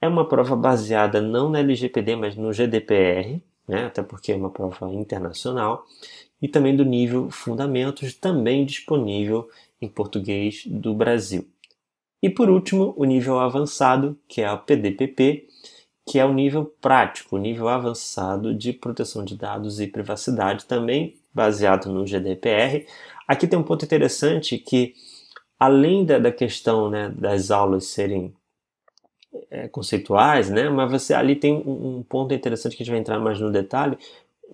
É 0.00 0.08
uma 0.08 0.28
prova 0.28 0.56
baseada 0.56 1.20
não 1.20 1.48
na 1.48 1.60
LGPD, 1.60 2.16
mas 2.16 2.36
no 2.36 2.52
GDPR, 2.52 3.40
né? 3.68 3.86
até 3.86 4.02
porque 4.02 4.32
é 4.32 4.36
uma 4.36 4.50
prova 4.50 4.92
internacional, 4.92 5.86
e 6.40 6.48
também 6.48 6.74
do 6.74 6.84
nível 6.84 7.30
Fundamentos, 7.30 8.14
também 8.14 8.66
disponível 8.66 9.48
em 9.82 9.88
português 9.88 10.64
do 10.66 10.94
Brasil. 10.94 11.46
E 12.22 12.30
por 12.30 12.48
último, 12.48 12.94
o 12.96 13.04
nível 13.04 13.40
avançado, 13.40 14.16
que 14.28 14.40
é 14.40 14.46
a 14.46 14.56
PDPP, 14.56 15.48
que 16.06 16.18
é 16.18 16.24
o 16.24 16.32
nível 16.32 16.64
prático, 16.80 17.36
o 17.36 17.38
nível 17.38 17.68
avançado 17.68 18.54
de 18.54 18.72
proteção 18.72 19.24
de 19.24 19.36
dados 19.36 19.80
e 19.80 19.86
privacidade, 19.88 20.64
também 20.64 21.16
baseado 21.34 21.92
no 21.92 22.06
GDPR. 22.06 22.86
Aqui 23.26 23.46
tem 23.46 23.58
um 23.58 23.62
ponto 23.62 23.84
interessante 23.84 24.56
que, 24.58 24.94
além 25.58 26.04
da, 26.04 26.18
da 26.18 26.30
questão 26.32 26.88
né, 26.88 27.08
das 27.08 27.50
aulas 27.50 27.86
serem 27.86 28.32
é, 29.50 29.66
conceituais, 29.68 30.50
né, 30.50 30.68
mas 30.68 30.90
você 30.90 31.14
ali 31.14 31.34
tem 31.34 31.54
um, 31.54 31.98
um 31.98 32.02
ponto 32.02 32.34
interessante 32.34 32.76
que 32.76 32.82
a 32.82 32.84
gente 32.84 32.92
vai 32.92 33.00
entrar 33.00 33.18
mais 33.18 33.40
no 33.40 33.50
detalhe, 33.50 33.96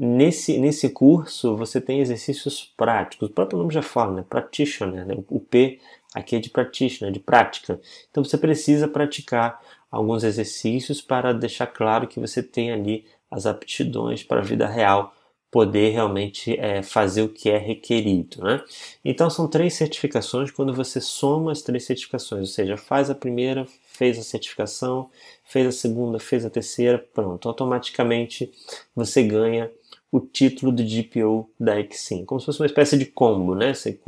Nesse, 0.01 0.59
nesse 0.59 0.91
curso 0.91 1.57
você 1.57 1.81
tem 1.81 2.01
exercícios 2.01 2.73
práticos, 2.77 3.29
o 3.29 3.33
próprio 3.33 3.59
nome 3.59 3.75
já 3.75 3.83
fala, 3.83 4.13
né? 4.13 4.25
Practitioner, 4.29 5.05
né? 5.05 5.17
o 5.29 5.41
P 5.41 5.81
aqui 6.15 6.37
é 6.37 6.39
de 6.39 6.51
practitioner, 6.51 7.13
de 7.13 7.19
prática. 7.19 7.81
Então 8.11 8.23
você 8.23 8.39
precisa 8.39 8.87
praticar 8.87 9.61
alguns 9.91 10.23
exercícios 10.23 11.01
para 11.01 11.33
deixar 11.33 11.67
claro 11.67 12.07
que 12.07 12.21
você 12.21 12.43
tem 12.43 12.71
ali 12.71 13.07
as 13.31 13.45
aptidões 13.45 14.23
para 14.23 14.41
a 14.41 14.45
vida 14.45 14.67
real, 14.67 15.15
poder 15.51 15.91
realmente 15.91 16.59
é, 16.59 16.83
fazer 16.83 17.23
o 17.23 17.29
que 17.29 17.51
é 17.51 17.59
requerido. 17.59 18.43
Né? 18.43 18.63
Então 19.05 19.29
são 19.29 19.49
três 19.49 19.75
certificações 19.75 20.51
quando 20.51 20.75
você 20.75 21.01
soma 21.01 21.53
as 21.53 21.63
três 21.63 21.85
certificações, 21.85 22.41
ou 22.41 22.55
seja, 22.55 22.77
faz 22.77 23.11
a 23.11 23.15
primeira, 23.15 23.67
fez 23.87 24.19
a 24.19 24.23
certificação, 24.23 25.11
fez 25.45 25.67
a 25.67 25.73
segunda, 25.73 26.19
fez 26.19 26.45
a 26.45 26.51
terceira, 26.51 26.99
pronto, 26.99 27.49
automaticamente 27.49 28.53
você 28.95 29.23
ganha 29.23 29.71
o 30.11 30.21
título 30.21 30.73
do 30.73 30.83
GPO 30.83 31.51
da 31.61 31.79
Exim, 31.81 32.25
como 32.25 32.41
se 32.41 32.47
fosse 32.47 32.61
uma 32.61 32.67
espécie 32.67 32.97
de 32.97 33.07
combo, 33.07 33.55
né? 33.55 33.75
Você 33.75 33.99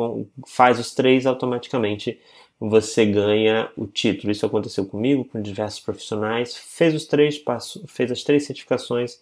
faz 0.46 0.78
os 0.78 0.94
três 0.94 1.26
automaticamente 1.26 2.18
você 2.60 3.06
ganha 3.06 3.70
o 3.74 3.86
título. 3.86 4.30
Isso 4.30 4.44
aconteceu 4.44 4.84
comigo, 4.84 5.24
com 5.24 5.40
diversos 5.40 5.80
profissionais. 5.80 6.54
Fez 6.54 6.94
os 6.94 7.06
três 7.06 7.38
passos, 7.38 7.82
fez 7.88 8.12
as 8.12 8.22
três 8.22 8.44
certificações, 8.44 9.18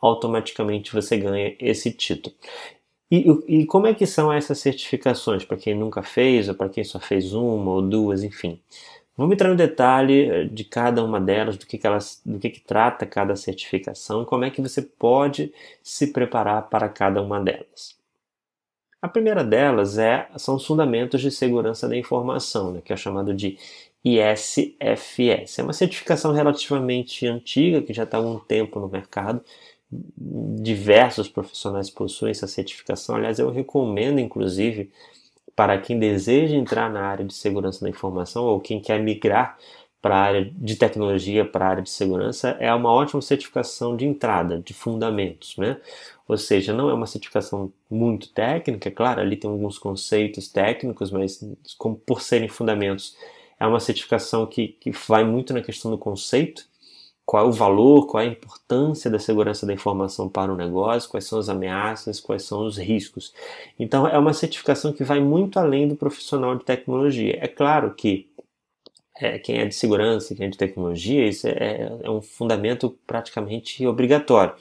automaticamente 0.00 0.92
você 0.92 1.16
ganha 1.16 1.56
esse 1.58 1.90
título. 1.90 2.34
E, 3.10 3.24
e 3.48 3.66
como 3.66 3.86
é 3.86 3.94
que 3.94 4.06
são 4.06 4.32
essas 4.32 4.58
certificações 4.58 5.44
para 5.44 5.56
quem 5.56 5.74
nunca 5.74 6.02
fez 6.02 6.48
ou 6.48 6.54
para 6.54 6.68
quem 6.68 6.84
só 6.84 6.98
fez 7.00 7.32
uma 7.32 7.72
ou 7.72 7.82
duas, 7.82 8.22
enfim? 8.22 8.60
Vamos 9.16 9.32
entrar 9.34 9.48
no 9.48 9.56
detalhe 9.56 10.28
eh, 10.28 10.44
de 10.44 10.64
cada 10.64 11.02
uma 11.02 11.20
delas, 11.20 11.56
do 11.56 11.66
que, 11.66 11.78
que 11.78 11.86
elas, 11.86 12.20
do 12.24 12.38
que, 12.38 12.50
que 12.50 12.60
trata 12.60 13.06
cada 13.06 13.34
certificação, 13.34 14.24
como 14.24 14.44
é 14.44 14.50
que 14.50 14.60
você 14.60 14.82
pode 14.82 15.52
se 15.82 16.08
preparar 16.08 16.68
para 16.68 16.88
cada 16.88 17.22
uma 17.22 17.40
delas. 17.40 17.96
A 19.00 19.08
primeira 19.08 19.44
delas 19.44 19.98
é, 19.98 20.28
são 20.36 20.56
os 20.56 20.66
fundamentos 20.66 21.20
de 21.20 21.30
segurança 21.30 21.88
da 21.88 21.96
informação, 21.96 22.72
né, 22.72 22.82
que 22.84 22.92
é 22.92 22.96
chamado 22.96 23.32
de 23.32 23.56
ISFS. 24.04 25.58
É 25.58 25.62
uma 25.62 25.72
certificação 25.72 26.32
relativamente 26.32 27.26
antiga, 27.26 27.82
que 27.82 27.92
já 27.94 28.04
está 28.04 28.16
há 28.16 28.20
algum 28.20 28.38
tempo 28.38 28.80
no 28.80 28.88
mercado. 28.88 29.42
Diversos 29.90 31.28
profissionais 31.28 31.90
possuem 31.90 32.30
essa 32.30 32.46
certificação. 32.46 33.16
Aliás, 33.16 33.38
eu 33.38 33.50
recomendo, 33.50 34.18
inclusive, 34.18 34.90
para 35.56 35.78
quem 35.80 35.98
deseja 35.98 36.54
entrar 36.54 36.90
na 36.90 37.00
área 37.00 37.24
de 37.24 37.34
segurança 37.34 37.82
da 37.82 37.88
informação 37.90 38.44
ou 38.44 38.60
quem 38.60 38.80
quer 38.80 39.00
migrar 39.02 39.58
para 40.02 40.14
a 40.16 40.20
área 40.20 40.52
de 40.54 40.76
tecnologia, 40.76 41.44
para 41.44 41.66
a 41.66 41.68
área 41.70 41.82
de 41.82 41.90
segurança, 41.90 42.50
é 42.60 42.72
uma 42.72 42.92
ótima 42.92 43.20
certificação 43.22 43.96
de 43.96 44.06
entrada, 44.06 44.60
de 44.60 44.74
fundamentos, 44.74 45.56
né? 45.56 45.80
Ou 46.28 46.36
seja, 46.36 46.72
não 46.72 46.90
é 46.90 46.94
uma 46.94 47.06
certificação 47.06 47.72
muito 47.90 48.28
técnica, 48.28 48.88
é 48.88 48.92
claro, 48.92 49.20
ali 49.20 49.36
tem 49.36 49.50
alguns 49.50 49.78
conceitos 49.78 50.48
técnicos, 50.48 51.10
mas 51.10 51.40
como 51.78 51.96
por 51.96 52.20
serem 52.20 52.48
fundamentos, 52.48 53.16
é 53.58 53.66
uma 53.66 53.80
certificação 53.80 54.46
que, 54.46 54.68
que 54.68 54.90
vai 55.08 55.24
muito 55.24 55.54
na 55.54 55.62
questão 55.62 55.90
do 55.90 55.98
conceito, 55.98 56.68
qual 57.26 57.44
é 57.44 57.48
o 57.48 57.52
valor, 57.52 58.06
qual 58.06 58.22
é 58.22 58.26
a 58.26 58.30
importância 58.30 59.10
da 59.10 59.18
segurança 59.18 59.66
da 59.66 59.72
informação 59.72 60.28
para 60.28 60.52
o 60.52 60.56
negócio, 60.56 61.10
quais 61.10 61.24
são 61.26 61.40
as 61.40 61.48
ameaças, 61.48 62.20
quais 62.20 62.44
são 62.44 62.64
os 62.64 62.78
riscos. 62.78 63.34
Então, 63.78 64.06
é 64.06 64.16
uma 64.16 64.32
certificação 64.32 64.92
que 64.92 65.02
vai 65.02 65.18
muito 65.18 65.58
além 65.58 65.88
do 65.88 65.96
profissional 65.96 66.54
de 66.54 66.64
tecnologia. 66.64 67.36
É 67.42 67.48
claro 67.48 67.92
que 67.94 68.28
é, 69.18 69.40
quem 69.40 69.58
é 69.58 69.66
de 69.66 69.74
segurança, 69.74 70.36
quem 70.36 70.46
é 70.46 70.48
de 70.48 70.56
tecnologia, 70.56 71.26
isso 71.26 71.48
é, 71.48 71.98
é 72.00 72.10
um 72.10 72.22
fundamento 72.22 72.96
praticamente 73.04 73.84
obrigatório. 73.84 74.54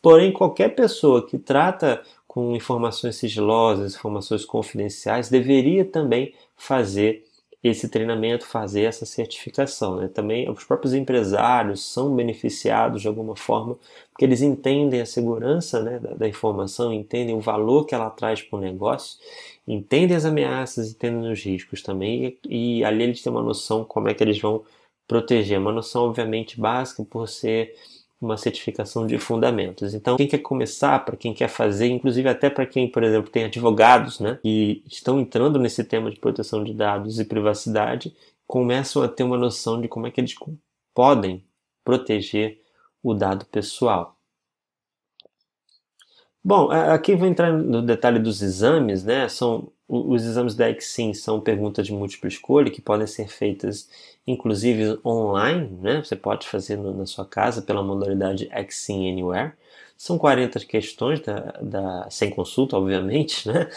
Porém, 0.00 0.32
qualquer 0.32 0.74
pessoa 0.74 1.26
que 1.26 1.36
trata 1.36 2.02
com 2.26 2.56
informações 2.56 3.16
sigilosas, 3.16 3.94
informações 3.94 4.44
confidenciais, 4.44 5.28
deveria 5.28 5.84
também 5.84 6.32
fazer 6.56 7.25
esse 7.66 7.88
treinamento, 7.88 8.46
fazer 8.46 8.82
essa 8.82 9.06
certificação. 9.06 9.96
Né? 9.96 10.08
Também 10.08 10.48
os 10.50 10.64
próprios 10.64 10.94
empresários 10.94 11.84
são 11.84 12.14
beneficiados 12.14 13.02
de 13.02 13.08
alguma 13.08 13.36
forma, 13.36 13.76
porque 14.10 14.24
eles 14.24 14.42
entendem 14.42 15.00
a 15.00 15.06
segurança 15.06 15.82
né, 15.82 15.98
da, 15.98 16.14
da, 16.14 16.28
informação, 16.28 16.92
entendem 16.92 17.34
o 17.34 17.40
valor 17.40 17.84
que 17.84 17.94
ela 17.94 18.10
traz 18.10 18.42
para 18.42 18.58
o 18.58 18.62
negócio, 18.62 19.18
entendem 19.66 20.16
as 20.16 20.24
ameaças, 20.24 20.90
entendem 20.92 21.30
os 21.30 21.42
riscos 21.42 21.82
também, 21.82 22.38
e, 22.48 22.78
e 22.78 22.84
ali 22.84 23.04
eles 23.04 23.22
têm 23.22 23.32
uma 23.32 23.42
noção 23.42 23.84
como 23.84 24.08
é 24.08 24.14
que 24.14 24.22
eles 24.22 24.40
vão 24.40 24.64
proteger. 25.06 25.58
Uma 25.58 25.72
noção, 25.72 26.04
obviamente, 26.04 26.60
básica 26.60 27.04
por 27.04 27.28
ser 27.28 27.74
uma 28.20 28.36
certificação 28.36 29.06
de 29.06 29.18
fundamentos. 29.18 29.94
Então, 29.94 30.16
quem 30.16 30.26
quer 30.26 30.38
começar, 30.38 31.04
para 31.04 31.16
quem 31.16 31.34
quer 31.34 31.48
fazer, 31.48 31.88
inclusive 31.88 32.28
até 32.28 32.48
para 32.48 32.64
quem, 32.64 32.90
por 32.90 33.02
exemplo, 33.02 33.30
tem 33.30 33.44
advogados, 33.44 34.20
né, 34.20 34.38
e 34.42 34.82
estão 34.86 35.20
entrando 35.20 35.58
nesse 35.58 35.84
tema 35.84 36.10
de 36.10 36.18
proteção 36.18 36.64
de 36.64 36.72
dados 36.72 37.20
e 37.20 37.24
privacidade, 37.24 38.14
começam 38.46 39.02
a 39.02 39.08
ter 39.08 39.22
uma 39.22 39.36
noção 39.36 39.80
de 39.80 39.88
como 39.88 40.06
é 40.06 40.10
que 40.10 40.20
eles 40.20 40.34
podem 40.94 41.44
proteger 41.84 42.58
o 43.02 43.12
dado 43.12 43.44
pessoal. 43.46 44.16
Bom, 46.42 46.70
aqui 46.70 47.14
vou 47.16 47.26
entrar 47.26 47.52
no 47.52 47.82
detalhe 47.82 48.18
dos 48.20 48.40
exames, 48.40 49.04
né? 49.04 49.28
São 49.28 49.72
os 49.88 50.24
exames 50.24 50.54
da 50.54 50.68
Exim 50.70 51.14
são 51.14 51.40
perguntas 51.40 51.86
de 51.86 51.92
múltipla 51.92 52.28
escolha 52.28 52.70
que 52.70 52.80
podem 52.80 53.06
ser 53.06 53.28
feitas 53.28 53.88
inclusive 54.26 54.98
online, 55.04 55.68
né? 55.80 56.02
Você 56.02 56.16
pode 56.16 56.48
fazer 56.48 56.76
no, 56.76 56.92
na 56.92 57.06
sua 57.06 57.24
casa 57.24 57.62
pela 57.62 57.82
modalidade 57.82 58.48
Exim 58.52 59.10
Anywhere. 59.10 59.52
São 59.96 60.18
40 60.18 60.60
questões 60.66 61.20
da, 61.20 61.38
da, 61.62 62.10
sem 62.10 62.30
consulta, 62.30 62.76
obviamente, 62.76 63.48
né? 63.48 63.70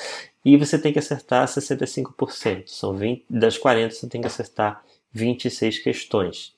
E 0.43 0.57
você 0.57 0.79
tem 0.79 0.91
que 0.91 0.99
acertar 0.99 1.45
65%. 1.47 2.63
São 2.67 2.95
20, 2.95 3.25
das 3.29 3.57
40 3.57 3.93
você 3.93 4.07
tem 4.07 4.21
que 4.21 4.27
acertar 4.27 4.83
26 5.11 5.79
questões. 5.79 6.53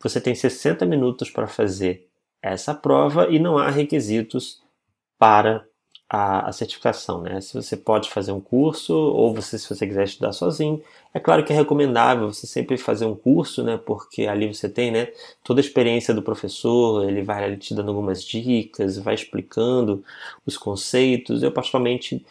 Você 0.00 0.20
tem 0.20 0.34
60 0.34 0.84
minutos 0.86 1.30
para 1.30 1.46
fazer 1.46 2.06
essa 2.40 2.74
prova 2.74 3.28
e 3.30 3.38
não 3.38 3.58
há 3.58 3.70
requisitos 3.70 4.60
para 5.18 5.66
a, 6.14 6.50
a, 6.50 6.52
certificação, 6.52 7.22
né? 7.22 7.40
Se 7.40 7.54
você 7.54 7.74
pode 7.74 8.10
fazer 8.10 8.32
um 8.32 8.40
curso 8.40 8.94
ou 8.94 9.34
você, 9.34 9.58
se 9.58 9.66
você 9.66 9.86
quiser 9.86 10.04
estudar 10.04 10.34
sozinho, 10.34 10.82
é 11.14 11.18
claro 11.18 11.42
que 11.42 11.54
é 11.54 11.56
recomendável 11.56 12.30
você 12.30 12.46
sempre 12.46 12.76
fazer 12.76 13.06
um 13.06 13.14
curso, 13.14 13.62
né? 13.62 13.80
Porque 13.82 14.26
ali 14.26 14.52
você 14.52 14.68
tem, 14.68 14.90
né? 14.90 15.08
Toda 15.42 15.60
a 15.60 15.64
experiência 15.64 16.12
do 16.12 16.20
professor, 16.20 17.08
ele 17.08 17.22
vai 17.22 17.42
ali 17.42 17.56
te 17.56 17.74
dando 17.74 17.88
algumas 17.88 18.22
dicas, 18.22 18.98
vai 18.98 19.14
explicando 19.14 20.04
os 20.44 20.58
conceitos. 20.58 21.42
Eu 21.42 21.50
particularmente 21.50 22.22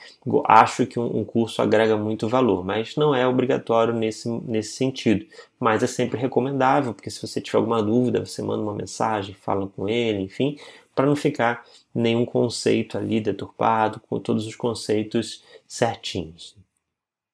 acho 0.45 0.85
que 0.85 0.99
um, 0.99 1.17
um 1.21 1.25
curso 1.25 1.59
agrega 1.59 1.97
muito 1.97 2.29
valor, 2.29 2.63
mas 2.63 2.95
não 2.95 3.15
é 3.15 3.27
obrigatório 3.27 3.95
nesse 3.95 4.29
nesse 4.45 4.73
sentido. 4.73 5.25
Mas 5.59 5.81
é 5.81 5.87
sempre 5.87 6.19
recomendável, 6.19 6.93
porque 6.93 7.09
se 7.09 7.19
você 7.19 7.41
tiver 7.41 7.57
alguma 7.57 7.81
dúvida, 7.81 8.23
você 8.23 8.43
manda 8.43 8.61
uma 8.61 8.75
mensagem, 8.75 9.33
fala 9.33 9.67
com 9.75 9.89
ele, 9.89 10.21
enfim, 10.21 10.57
para 10.93 11.07
não 11.07 11.15
ficar 11.15 11.63
nenhum 11.93 12.25
conceito 12.25 12.97
ali 12.97 13.19
deturpado, 13.19 13.99
com 14.07 14.19
todos 14.19 14.45
os 14.47 14.55
conceitos 14.55 15.43
certinhos. 15.67 16.55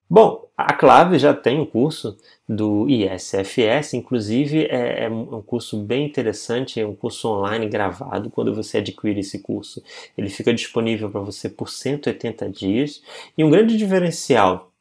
Bom, 0.10 0.48
a 0.56 0.74
Clave 0.74 1.20
já 1.20 1.34
tem 1.34 1.60
um 1.60 1.66
curso 1.66 2.18
do 2.48 2.88
ISFS, 2.88 3.94
inclusive 3.94 4.66
é, 4.66 5.04
é, 5.04 5.10
um 5.10 5.42
curso 5.42 5.78
bem 5.84 6.06
interessante, 6.06 6.80
é 6.80 6.88
um 6.88 6.96
curso 6.96 7.28
online 7.28 7.68
gravado. 7.68 8.30
Quando 8.30 8.56
você 8.56 8.78
adquire 8.78 9.20
esse 9.20 9.40
curso, 9.40 9.84
ele 10.18 10.30
fica 10.30 10.54
disponível 10.54 11.10
para 11.10 11.20
você 11.20 11.50
por 11.50 11.70
180 11.70 12.50
dias. 12.50 13.04
E 13.38 13.44
um 13.44 13.50
grande 13.50 13.76
diferencial 13.76 14.72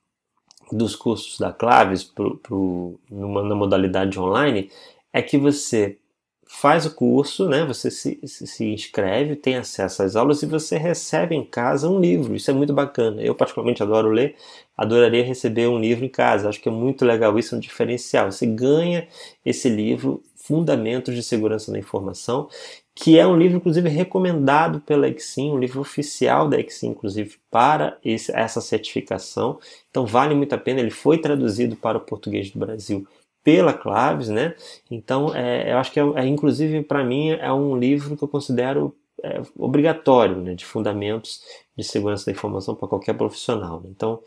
dos 0.70 0.94
cursos 0.94 1.38
da 1.38 1.52
Claves 1.52 2.04
pro, 2.04 2.36
pro, 2.38 3.00
numa, 3.10 3.42
na 3.42 3.54
modalidade 3.56 4.18
online 4.20 4.70
é 5.12 5.20
que 5.22 5.36
você 5.36 5.98
faz 6.46 6.86
o 6.86 6.94
curso, 6.94 7.48
né? 7.48 7.64
Você 7.66 7.90
se, 7.90 8.18
se 8.24 8.64
inscreve, 8.64 9.36
tem 9.36 9.56
acesso 9.56 10.02
às 10.02 10.16
aulas 10.16 10.42
e 10.42 10.46
você 10.46 10.78
recebe 10.78 11.34
em 11.34 11.44
casa 11.44 11.88
um 11.90 12.00
livro. 12.00 12.36
Isso 12.36 12.50
é 12.50 12.54
muito 12.54 12.72
bacana. 12.72 13.20
Eu 13.20 13.34
particularmente 13.34 13.82
adoro 13.82 14.08
ler, 14.10 14.36
adoraria 14.76 15.24
receber 15.24 15.66
um 15.66 15.78
livro 15.78 16.04
em 16.04 16.08
casa. 16.08 16.48
Acho 16.48 16.60
que 16.60 16.68
é 16.68 16.72
muito 16.72 17.04
legal 17.04 17.36
isso, 17.38 17.54
é 17.54 17.58
um 17.58 17.60
diferencial. 17.60 18.30
Você 18.30 18.46
ganha 18.46 19.08
esse 19.44 19.68
livro, 19.68 20.22
Fundamentos 20.36 21.14
de 21.14 21.22
Segurança 21.22 21.72
da 21.72 21.78
Informação, 21.78 22.48
que 22.94 23.18
é 23.18 23.26
um 23.26 23.36
livro, 23.36 23.56
inclusive, 23.56 23.88
recomendado 23.88 24.80
pela 24.80 25.08
Exim, 25.08 25.50
um 25.50 25.58
livro 25.58 25.80
oficial 25.80 26.48
da 26.48 26.58
Exim, 26.58 26.88
inclusive, 26.90 27.36
para 27.50 27.98
esse, 28.04 28.32
essa 28.32 28.60
certificação. 28.60 29.58
Então, 29.90 30.06
vale 30.06 30.34
muito 30.34 30.54
a 30.54 30.58
pena. 30.58 30.80
Ele 30.80 30.90
foi 30.90 31.18
traduzido 31.18 31.76
para 31.76 31.98
o 31.98 32.00
português 32.00 32.50
do 32.50 32.58
Brasil 32.60 33.06
pela 33.46 33.72
Claves, 33.72 34.28
né? 34.28 34.56
Então, 34.90 35.32
é, 35.32 35.72
eu 35.72 35.78
acho 35.78 35.92
que, 35.92 36.00
é, 36.00 36.02
é 36.16 36.26
inclusive, 36.26 36.82
para 36.82 37.04
mim, 37.04 37.30
é 37.30 37.52
um 37.52 37.78
livro 37.78 38.16
que 38.16 38.24
eu 38.24 38.26
considero 38.26 38.92
é, 39.22 39.40
obrigatório, 39.56 40.34
né, 40.38 40.54
de 40.54 40.64
fundamentos 40.64 41.42
de 41.76 41.84
segurança 41.84 42.26
da 42.26 42.32
informação 42.32 42.74
para 42.74 42.88
qualquer 42.88 43.14
profissional. 43.14 43.80
Né? 43.80 43.90
Então, 43.94 44.18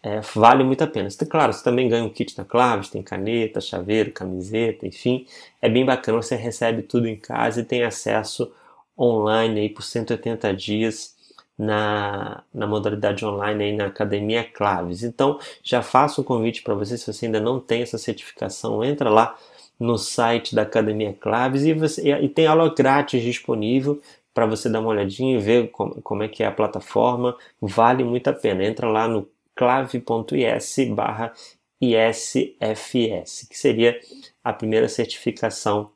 é, 0.00 0.20
vale 0.32 0.62
muito 0.62 0.84
a 0.84 0.86
pena. 0.86 1.08
Claro, 1.28 1.52
você 1.52 1.64
também 1.64 1.88
ganha 1.88 2.04
um 2.04 2.08
kit 2.08 2.36
da 2.36 2.44
Claves, 2.44 2.88
tem 2.88 3.02
caneta, 3.02 3.60
chaveiro, 3.60 4.12
camiseta, 4.12 4.86
enfim. 4.86 5.26
É 5.60 5.68
bem 5.68 5.84
bacana, 5.84 6.22
você 6.22 6.36
recebe 6.36 6.82
tudo 6.82 7.08
em 7.08 7.16
casa 7.16 7.62
e 7.62 7.64
tem 7.64 7.82
acesso 7.82 8.52
online 8.96 9.58
aí 9.58 9.68
por 9.68 9.82
180 9.82 10.54
dias 10.54 11.16
na, 11.58 12.44
na 12.54 12.66
modalidade 12.66 13.24
online 13.26 13.64
aí 13.64 13.76
na 13.76 13.86
Academia 13.86 14.44
Claves. 14.44 15.02
Então, 15.02 15.40
já 15.62 15.82
faço 15.82 16.20
um 16.20 16.24
convite 16.24 16.62
para 16.62 16.74
você, 16.74 16.96
se 16.96 17.12
você 17.12 17.26
ainda 17.26 17.40
não 17.40 17.58
tem 17.58 17.82
essa 17.82 17.98
certificação, 17.98 18.84
entra 18.84 19.10
lá 19.10 19.36
no 19.78 19.98
site 19.98 20.54
da 20.54 20.62
Academia 20.62 21.12
Claves 21.12 21.64
e, 21.64 21.74
você, 21.74 22.08
e 22.08 22.28
tem 22.28 22.46
aula 22.46 22.72
grátis 22.72 23.22
disponível 23.22 24.00
para 24.32 24.46
você 24.46 24.68
dar 24.68 24.80
uma 24.80 24.90
olhadinha 24.90 25.36
e 25.36 25.40
ver 25.40 25.68
como, 25.70 26.00
como 26.02 26.22
é 26.22 26.28
que 26.28 26.44
é 26.44 26.46
a 26.46 26.52
plataforma. 26.52 27.36
Vale 27.60 28.04
muito 28.04 28.28
a 28.28 28.32
pena. 28.32 28.64
Entra 28.64 28.88
lá 28.88 29.08
no 29.08 29.28
clave.is 29.56 30.76
barra 30.94 31.32
ISFS, 31.80 33.48
que 33.48 33.58
seria 33.58 33.98
a 34.44 34.52
primeira 34.52 34.88
certificação 34.88 35.90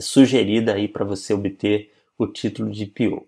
sugerida 0.00 0.74
aí 0.74 0.88
para 0.88 1.04
você 1.04 1.32
obter 1.32 1.92
o 2.18 2.26
título 2.26 2.70
de 2.70 2.86
PO 2.86 3.26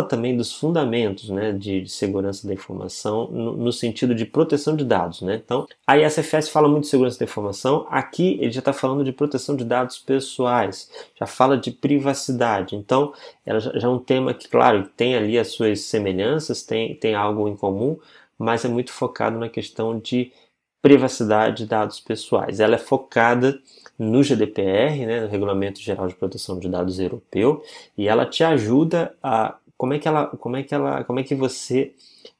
também 0.00 0.34
dos 0.34 0.54
fundamentos 0.54 1.28
né, 1.28 1.52
de, 1.52 1.82
de 1.82 1.90
segurança 1.90 2.46
da 2.46 2.54
informação 2.54 3.28
no, 3.30 3.56
no, 3.56 3.72
sentido 3.72 4.14
de 4.14 4.24
proteção 4.24 4.74
de 4.74 4.84
dados. 4.84 5.20
Né? 5.20 5.34
Então, 5.44 5.66
a 5.86 5.98
ISFS 5.98 6.48
fala 6.48 6.68
muito 6.68 6.84
de 6.84 6.90
segurança 6.90 7.18
da 7.18 7.24
informação, 7.24 7.86
aqui 7.90 8.38
ele 8.40 8.52
já 8.52 8.60
está 8.60 8.72
falando 8.72 9.04
de 9.04 9.12
proteção 9.12 9.54
de 9.54 9.64
dados 9.64 9.98
pessoais, 9.98 10.88
já 11.18 11.26
fala 11.26 11.58
de 11.58 11.70
privacidade. 11.70 12.74
Então, 12.74 13.12
ela 13.44 13.60
já, 13.60 13.78
já 13.78 13.88
é 13.88 13.90
um 13.90 13.98
tema 13.98 14.32
que, 14.32 14.48
claro, 14.48 14.88
tem 14.96 15.14
ali 15.14 15.38
as 15.38 15.48
suas 15.48 15.80
semelhanças, 15.82 16.62
tem, 16.62 16.94
tem 16.94 17.14
algo 17.14 17.46
em 17.46 17.56
comum, 17.56 17.98
mas 18.38 18.64
é 18.64 18.68
muito 18.68 18.92
focado 18.92 19.38
na 19.38 19.50
questão 19.50 19.98
de 19.98 20.32
privacidade 20.80 21.58
de 21.58 21.66
dados 21.66 22.00
pessoais. 22.00 22.58
Ela 22.58 22.74
é 22.74 22.78
focada 22.78 23.60
no 23.98 24.22
GDPR, 24.22 25.06
né, 25.06 25.20
no 25.20 25.28
Regulamento 25.28 25.80
Geral 25.80 26.08
de 26.08 26.14
Proteção 26.14 26.58
de 26.58 26.68
Dados 26.68 26.98
Europeu, 26.98 27.62
e 27.96 28.08
ela 28.08 28.26
te 28.26 28.42
ajuda 28.42 29.14
a 29.22 29.56
como 29.82 29.94
é 29.94 29.98
que 29.98 30.06
ela, 30.06 30.26
como 30.28 30.56
é 30.56 30.62
que 30.62 30.72
ela, 30.72 31.02
como 31.02 31.18
é 31.18 31.24
que 31.24 31.34
você 31.34 31.92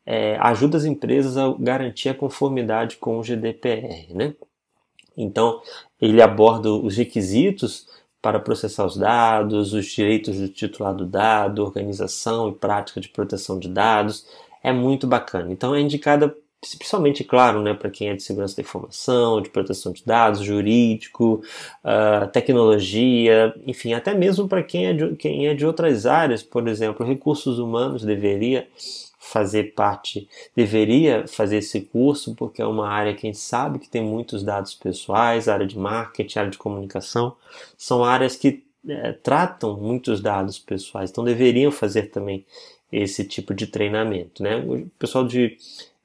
é, 0.07 0.37
ajuda 0.39 0.77
as 0.79 0.85
empresas 0.85 1.37
a 1.37 1.53
garantir 1.59 2.09
a 2.09 2.15
conformidade 2.15 2.99
com 2.99 3.19
o 3.19 3.23
GDPR, 3.25 4.15
né? 4.15 4.33
Então 5.17 5.61
ele 6.01 6.23
aborda 6.23 6.71
os 6.71 6.97
requisitos 6.97 7.89
para 8.23 8.39
processar 8.39 8.87
os 8.87 8.97
dados, 8.97 9.73
os 9.73 9.87
direitos 9.87 10.39
do 10.39 10.49
titular 10.51 10.95
do 10.95 11.05
dado, 11.05 11.65
organização 11.65 12.49
e 12.49 12.53
prática 12.53 13.01
de 13.01 13.09
proteção 13.09 13.59
de 13.59 13.69
dados. 13.69 14.25
É 14.63 14.73
muito 14.73 15.09
bacana. 15.09 15.51
Então 15.51 15.75
é 15.75 15.81
indicada 15.81 16.33
principalmente, 16.79 17.25
claro, 17.25 17.61
né, 17.61 17.75
para 17.75 17.91
quem 17.91 18.09
é 18.09 18.15
de 18.15 18.23
segurança 18.23 18.57
da 18.57 18.63
informação, 18.63 19.41
de 19.43 19.51
proteção 19.51 19.93
de 19.93 20.05
dados, 20.05 20.43
jurídico, 20.43 21.43
uh, 21.85 22.29
tecnologia, 22.29 23.53
enfim, 23.67 23.95
até 23.95 24.15
mesmo 24.15 24.47
para 24.47 24.63
quem, 24.63 24.87
é 24.87 24.93
de, 24.93 25.17
quem 25.17 25.49
é 25.49 25.55
de 25.55 25.67
outras 25.67 26.07
áreas, 26.07 26.43
por 26.43 26.69
exemplo, 26.69 27.05
recursos 27.05 27.59
humanos 27.59 28.05
deveria 28.05 28.69
fazer 29.19 29.75
parte, 29.75 30.29
deveria 30.55 31.27
fazer 31.27 31.57
esse 31.57 31.81
curso, 31.81 32.35
porque 32.37 32.63
é 32.63 32.67
uma 32.67 32.89
área 32.89 33.15
que 33.15 33.27
a 33.27 33.31
gente 33.31 33.41
sabe 33.41 33.81
que 33.81 33.89
tem 33.89 34.03
muitos 34.03 34.45
dados 34.45 34.75
pessoais, 34.75 35.49
área 35.49 35.67
de 35.67 35.77
marketing, 35.77 36.39
área 36.39 36.51
de 36.51 36.59
comunicação, 36.59 37.35
são 37.77 38.05
áreas 38.05 38.37
que 38.37 38.63
é, 38.87 39.13
tratam 39.13 39.77
muitos 39.77 40.21
dados 40.21 40.59
pessoais, 40.59 41.11
então 41.11 41.25
deveriam 41.25 41.73
fazer 41.73 42.11
também 42.11 42.45
esse 42.91 43.25
tipo 43.25 43.55
de 43.55 43.67
treinamento, 43.67 44.43
né? 44.43 44.57
O 44.57 44.87
pessoal 44.99 45.27
de 45.27 45.57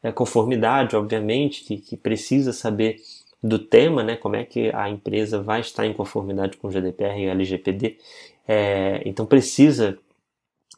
é, 0.07 0.11
conformidade, 0.11 0.95
obviamente, 0.95 1.63
que, 1.63 1.77
que 1.77 1.97
precisa 1.97 2.53
saber 2.53 2.97
do 3.41 3.59
tema, 3.59 4.03
né, 4.03 4.15
como 4.15 4.35
é 4.35 4.43
que 4.43 4.71
a 4.73 4.89
empresa 4.89 5.41
vai 5.41 5.59
estar 5.59 5.85
em 5.85 5.93
conformidade 5.93 6.57
com 6.57 6.67
o 6.67 6.71
GDPR 6.71 7.19
e 7.19 7.27
o 7.27 7.29
LGPD. 7.29 7.97
É, 8.47 9.01
então 9.05 9.25
precisa 9.25 9.97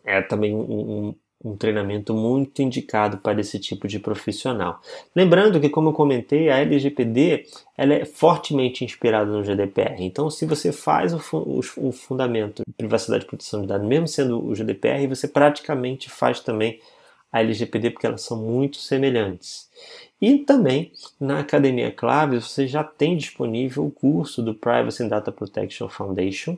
é 0.03 0.21
também 0.21 0.55
um, 0.55 0.59
um, 0.61 1.15
um, 1.43 1.55
treinamento 1.55 2.13
muito 2.13 2.61
indicado 2.61 3.19
para 3.19 3.39
esse 3.39 3.59
tipo 3.59 3.87
de 3.87 3.99
profissional. 3.99 4.81
Lembrando 5.15 5.59
que, 5.59 5.69
como 5.69 5.89
eu 5.89 5.93
comentei, 5.93 6.49
a 6.49 6.57
LGPD 6.57 7.45
ela 7.77 7.93
é 7.93 8.05
fortemente 8.05 8.83
inspirada 8.83 9.31
no 9.31 9.43
GDPR. 9.43 10.01
Então, 10.03 10.29
se 10.29 10.45
você 10.45 10.71
faz 10.71 11.13
o, 11.13 11.21
o, 11.33 11.59
o 11.77 11.91
fundamento 11.91 12.63
de 12.65 12.73
privacidade 12.73 13.25
e 13.25 13.27
proteção 13.27 13.61
de 13.61 13.67
dados, 13.67 13.87
mesmo 13.87 14.07
sendo 14.07 14.43
o 14.43 14.55
GDPR, 14.55 15.07
você 15.07 15.27
praticamente 15.27 16.09
faz 16.09 16.39
também 16.39 16.79
a 17.31 17.41
LGPD 17.41 17.91
porque 17.91 18.07
elas 18.07 18.21
são 18.21 18.37
muito 18.37 18.77
semelhantes. 18.77 19.69
E 20.21 20.39
também 20.39 20.91
na 21.19 21.39
Academia 21.39 21.91
Claves 21.91 22.45
você 22.45 22.67
já 22.67 22.83
tem 22.83 23.15
disponível 23.15 23.85
o 23.85 23.91
curso 23.91 24.41
do 24.41 24.53
Privacy 24.53 25.03
and 25.03 25.07
Data 25.07 25.31
Protection 25.31 25.87
Foundation, 25.87 26.57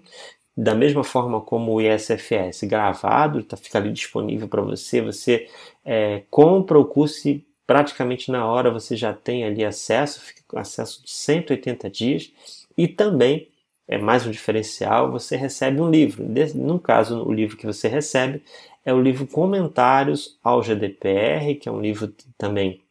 da 0.56 0.76
mesma 0.76 1.04
forma 1.04 1.40
como 1.40 1.74
o 1.74 1.82
ISFS 1.82 2.64
gravado, 2.64 3.44
tá, 3.44 3.56
fica 3.56 3.78
ali 3.78 3.92
disponível 3.92 4.48
para 4.48 4.62
você. 4.62 5.02
Você 5.02 5.48
é, 5.86 6.24
compra 6.30 6.78
o 6.78 6.86
curso 6.86 7.28
e 7.30 7.46
praticamente 7.66 8.30
na 8.32 8.46
hora 8.46 8.70
você 8.70 8.96
já 8.96 9.14
tem 9.14 9.46
ali 9.46 9.64
acesso, 9.64 10.22
fica 10.22 10.42
com 10.48 10.60
acesso 10.60 11.04
de 11.04 11.12
180 11.12 11.90
dias. 11.90 12.32
E 12.78 12.88
também, 12.88 13.48
é 13.88 13.98
mais 13.98 14.26
um 14.26 14.32
diferencial, 14.32 15.12
você 15.12 15.36
recebe 15.36 15.82
um 15.82 15.90
livro. 15.90 16.26
No 16.56 16.80
caso, 16.80 17.24
o 17.24 17.32
livro 17.32 17.58
que 17.58 17.66
você 17.66 17.88
recebe 17.88 18.42
é 18.86 18.94
o 18.94 19.02
livro 19.02 19.28
Comentários 19.28 20.38
ao 20.44 20.62
GDPR, 20.62 21.56
que 21.56 21.70
é 21.70 21.72
um 21.72 21.82
livro 21.82 22.14
também 22.38 22.82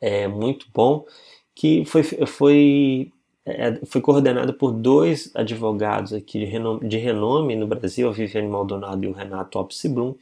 é, 0.00 0.28
muito 0.28 0.66
bom, 0.72 1.04
que 1.54 1.84
foi, 1.86 2.02
foi, 2.02 3.12
é, 3.44 3.80
foi 3.86 4.00
coordenado 4.00 4.52
por 4.54 4.72
dois 4.72 5.30
advogados 5.34 6.12
aqui 6.12 6.40
de 6.40 6.44
renome, 6.44 6.88
de 6.88 6.98
renome 6.98 7.56
no 7.56 7.66
Brasil, 7.66 8.08
a 8.08 8.12
Viviane 8.12 8.48
Maldonado 8.48 9.04
e 9.04 9.08
o 9.08 9.12
Renato 9.12 9.58
Opsiblum, 9.58 10.14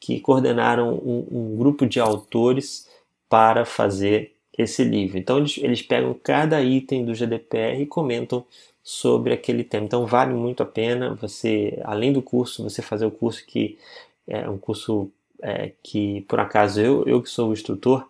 que 0.00 0.18
coordenaram 0.18 0.94
um, 0.94 1.26
um 1.30 1.56
grupo 1.56 1.86
de 1.86 2.00
autores 2.00 2.88
para 3.28 3.64
fazer 3.64 4.32
esse 4.58 4.84
livro. 4.84 5.18
Então 5.18 5.38
eles, 5.38 5.58
eles 5.58 5.82
pegam 5.82 6.14
cada 6.22 6.60
item 6.60 7.04
do 7.04 7.14
GDPR 7.14 7.80
e 7.80 7.86
comentam 7.86 8.44
sobre 8.82 9.32
aquele 9.32 9.62
tema. 9.62 9.86
Então 9.86 10.04
vale 10.06 10.34
muito 10.34 10.62
a 10.62 10.66
pena 10.66 11.14
você, 11.14 11.80
além 11.84 12.12
do 12.12 12.20
curso, 12.20 12.64
você 12.64 12.82
fazer 12.82 13.06
o 13.06 13.10
curso 13.10 13.46
que 13.46 13.78
é 14.26 14.48
um 14.48 14.58
curso 14.58 15.10
é, 15.42 15.72
que 15.82 16.22
por 16.22 16.40
acaso 16.40 16.80
eu, 16.80 17.04
eu 17.06 17.22
que 17.22 17.28
sou 17.28 17.50
o 17.50 17.52
instrutor, 17.52 18.06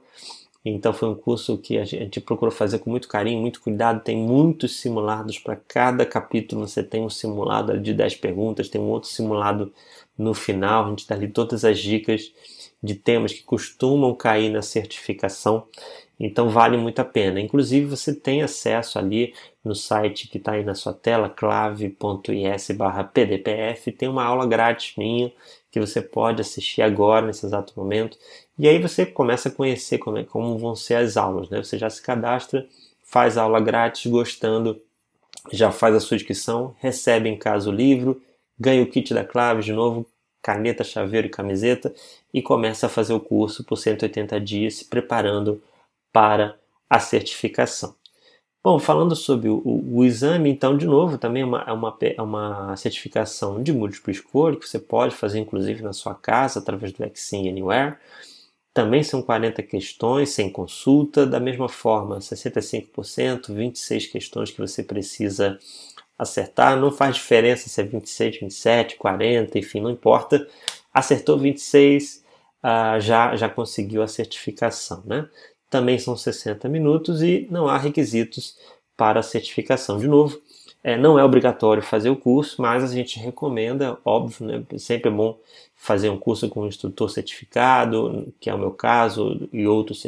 então 0.64 0.92
foi 0.92 1.08
um 1.08 1.14
curso 1.14 1.58
que 1.58 1.76
a 1.76 1.84
gente 1.84 2.20
procurou 2.20 2.54
fazer 2.54 2.78
com 2.78 2.88
muito 2.88 3.08
carinho, 3.08 3.40
muito 3.40 3.60
cuidado. 3.60 4.00
Tem 4.02 4.16
muitos 4.16 4.78
simulados 4.78 5.36
para 5.38 5.56
cada 5.56 6.06
capítulo. 6.06 6.68
Você 6.68 6.84
tem 6.84 7.02
um 7.02 7.10
simulado 7.10 7.80
de 7.80 7.92
10 7.92 8.14
perguntas, 8.16 8.68
tem 8.68 8.80
um 8.80 8.88
outro 8.88 9.08
simulado 9.08 9.72
no 10.16 10.32
final. 10.34 10.86
A 10.86 10.90
gente 10.90 11.04
dá 11.06 11.16
ali 11.16 11.26
todas 11.26 11.64
as 11.64 11.80
dicas 11.80 12.32
de 12.80 12.94
temas 12.94 13.32
que 13.32 13.42
costumam 13.42 14.14
cair 14.14 14.50
na 14.50 14.62
certificação. 14.62 15.66
Então 16.18 16.48
vale 16.48 16.76
muito 16.76 17.00
a 17.00 17.04
pena. 17.04 17.40
Inclusive 17.40 17.86
você 17.86 18.14
tem 18.14 18.42
acesso 18.42 19.00
ali 19.00 19.34
no 19.64 19.74
site 19.74 20.28
que 20.28 20.38
está 20.38 20.52
aí 20.52 20.64
na 20.64 20.76
sua 20.76 20.92
tela, 20.92 21.28
clave.is/pdpf, 21.28 23.92
tem 23.92 24.08
uma 24.08 24.24
aula 24.24 24.46
grátis 24.46 24.94
minha 24.96 25.32
que 25.72 25.80
você 25.80 26.02
pode 26.02 26.42
assistir 26.42 26.82
agora 26.82 27.26
nesse 27.26 27.46
exato 27.46 27.72
momento. 27.76 28.18
E 28.58 28.68
aí 28.68 28.78
você 28.78 29.06
começa 29.06 29.48
a 29.48 29.52
conhecer 29.52 29.96
como, 29.98 30.18
é, 30.18 30.24
como 30.24 30.58
vão 30.58 30.76
ser 30.76 30.96
as 30.96 31.16
aulas, 31.16 31.48
né? 31.48 31.64
Você 31.64 31.78
já 31.78 31.88
se 31.88 32.02
cadastra, 32.02 32.68
faz 33.02 33.38
aula 33.38 33.58
grátis, 33.58 34.08
gostando, 34.10 34.80
já 35.50 35.72
faz 35.72 35.94
a 35.94 36.00
sua 36.00 36.16
inscrição, 36.16 36.76
recebe 36.78 37.30
em 37.30 37.38
casa 37.38 37.70
o 37.70 37.72
livro, 37.72 38.20
ganha 38.60 38.82
o 38.82 38.86
kit 38.86 39.14
da 39.14 39.24
clave 39.24 39.62
de 39.62 39.72
novo, 39.72 40.06
caneta, 40.42 40.84
chaveiro 40.84 41.26
e 41.28 41.30
camiseta 41.30 41.94
e 42.34 42.42
começa 42.42 42.86
a 42.86 42.90
fazer 42.90 43.14
o 43.14 43.20
curso 43.20 43.64
por 43.64 43.76
180 43.76 44.38
dias, 44.40 44.74
se 44.74 44.84
preparando 44.84 45.62
para 46.12 46.54
a 46.88 47.00
certificação. 47.00 47.94
Bom, 48.64 48.78
falando 48.78 49.16
sobre 49.16 49.48
o, 49.48 49.60
o, 49.64 50.04
exame, 50.04 50.48
então, 50.48 50.76
de 50.76 50.86
novo, 50.86 51.18
também 51.18 51.42
é 51.42 51.44
uma, 51.44 51.64
é 51.66 51.72
uma, 51.72 51.98
é 52.00 52.22
uma 52.22 52.76
certificação 52.76 53.60
de 53.60 53.72
múltipla 53.72 54.12
escolha 54.12 54.56
que 54.56 54.68
você 54.68 54.78
pode 54.78 55.16
fazer, 55.16 55.40
inclusive, 55.40 55.82
na 55.82 55.92
sua 55.92 56.14
casa, 56.14 56.60
através 56.60 56.92
do 56.92 57.02
Exim 57.04 57.48
Anywhere. 57.48 57.96
Também 58.72 59.02
são 59.02 59.20
40 59.20 59.62
questões 59.64 60.30
sem 60.30 60.48
consulta, 60.50 61.26
da 61.26 61.40
mesma 61.40 61.68
forma, 61.68 62.20
65%, 62.20 63.52
26 63.52 64.06
questões 64.06 64.50
que 64.52 64.60
você 64.60 64.82
precisa 64.84 65.58
acertar. 66.16 66.78
Não 66.78 66.92
faz 66.92 67.16
diferença 67.16 67.68
se 67.68 67.80
é 67.80 67.84
26, 67.84 68.40
27, 68.40 68.96
40, 68.96 69.58
enfim, 69.58 69.80
não 69.80 69.90
importa. 69.90 70.46
Acertou 70.94 71.36
26, 71.38 72.24
ah, 72.62 72.98
já, 73.00 73.34
já 73.36 73.48
conseguiu 73.48 74.02
a 74.02 74.08
certificação. 74.08 75.02
Né? 75.04 75.28
Também 75.72 75.98
são 75.98 76.14
60 76.14 76.68
minutos 76.68 77.22
e 77.22 77.48
não 77.50 77.66
há 77.66 77.78
requisitos 77.78 78.58
para 78.94 79.22
certificação. 79.22 79.98
De 79.98 80.06
novo, 80.06 80.38
é, 80.84 80.98
não 80.98 81.18
é 81.18 81.24
obrigatório 81.24 81.82
fazer 81.82 82.10
o 82.10 82.16
curso, 82.16 82.60
mas 82.60 82.84
a 82.84 82.88
gente 82.88 83.18
recomenda, 83.18 83.96
óbvio, 84.04 84.46
né? 84.46 84.62
sempre 84.76 85.08
é 85.08 85.14
bom 85.14 85.38
fazer 85.74 86.10
um 86.10 86.18
curso 86.18 86.46
com 86.50 86.60
um 86.60 86.68
instrutor 86.68 87.08
certificado, 87.08 88.30
que 88.38 88.50
é 88.50 88.54
o 88.54 88.58
meu 88.58 88.72
caso, 88.72 89.48
e 89.50 89.66
outros 89.66 90.02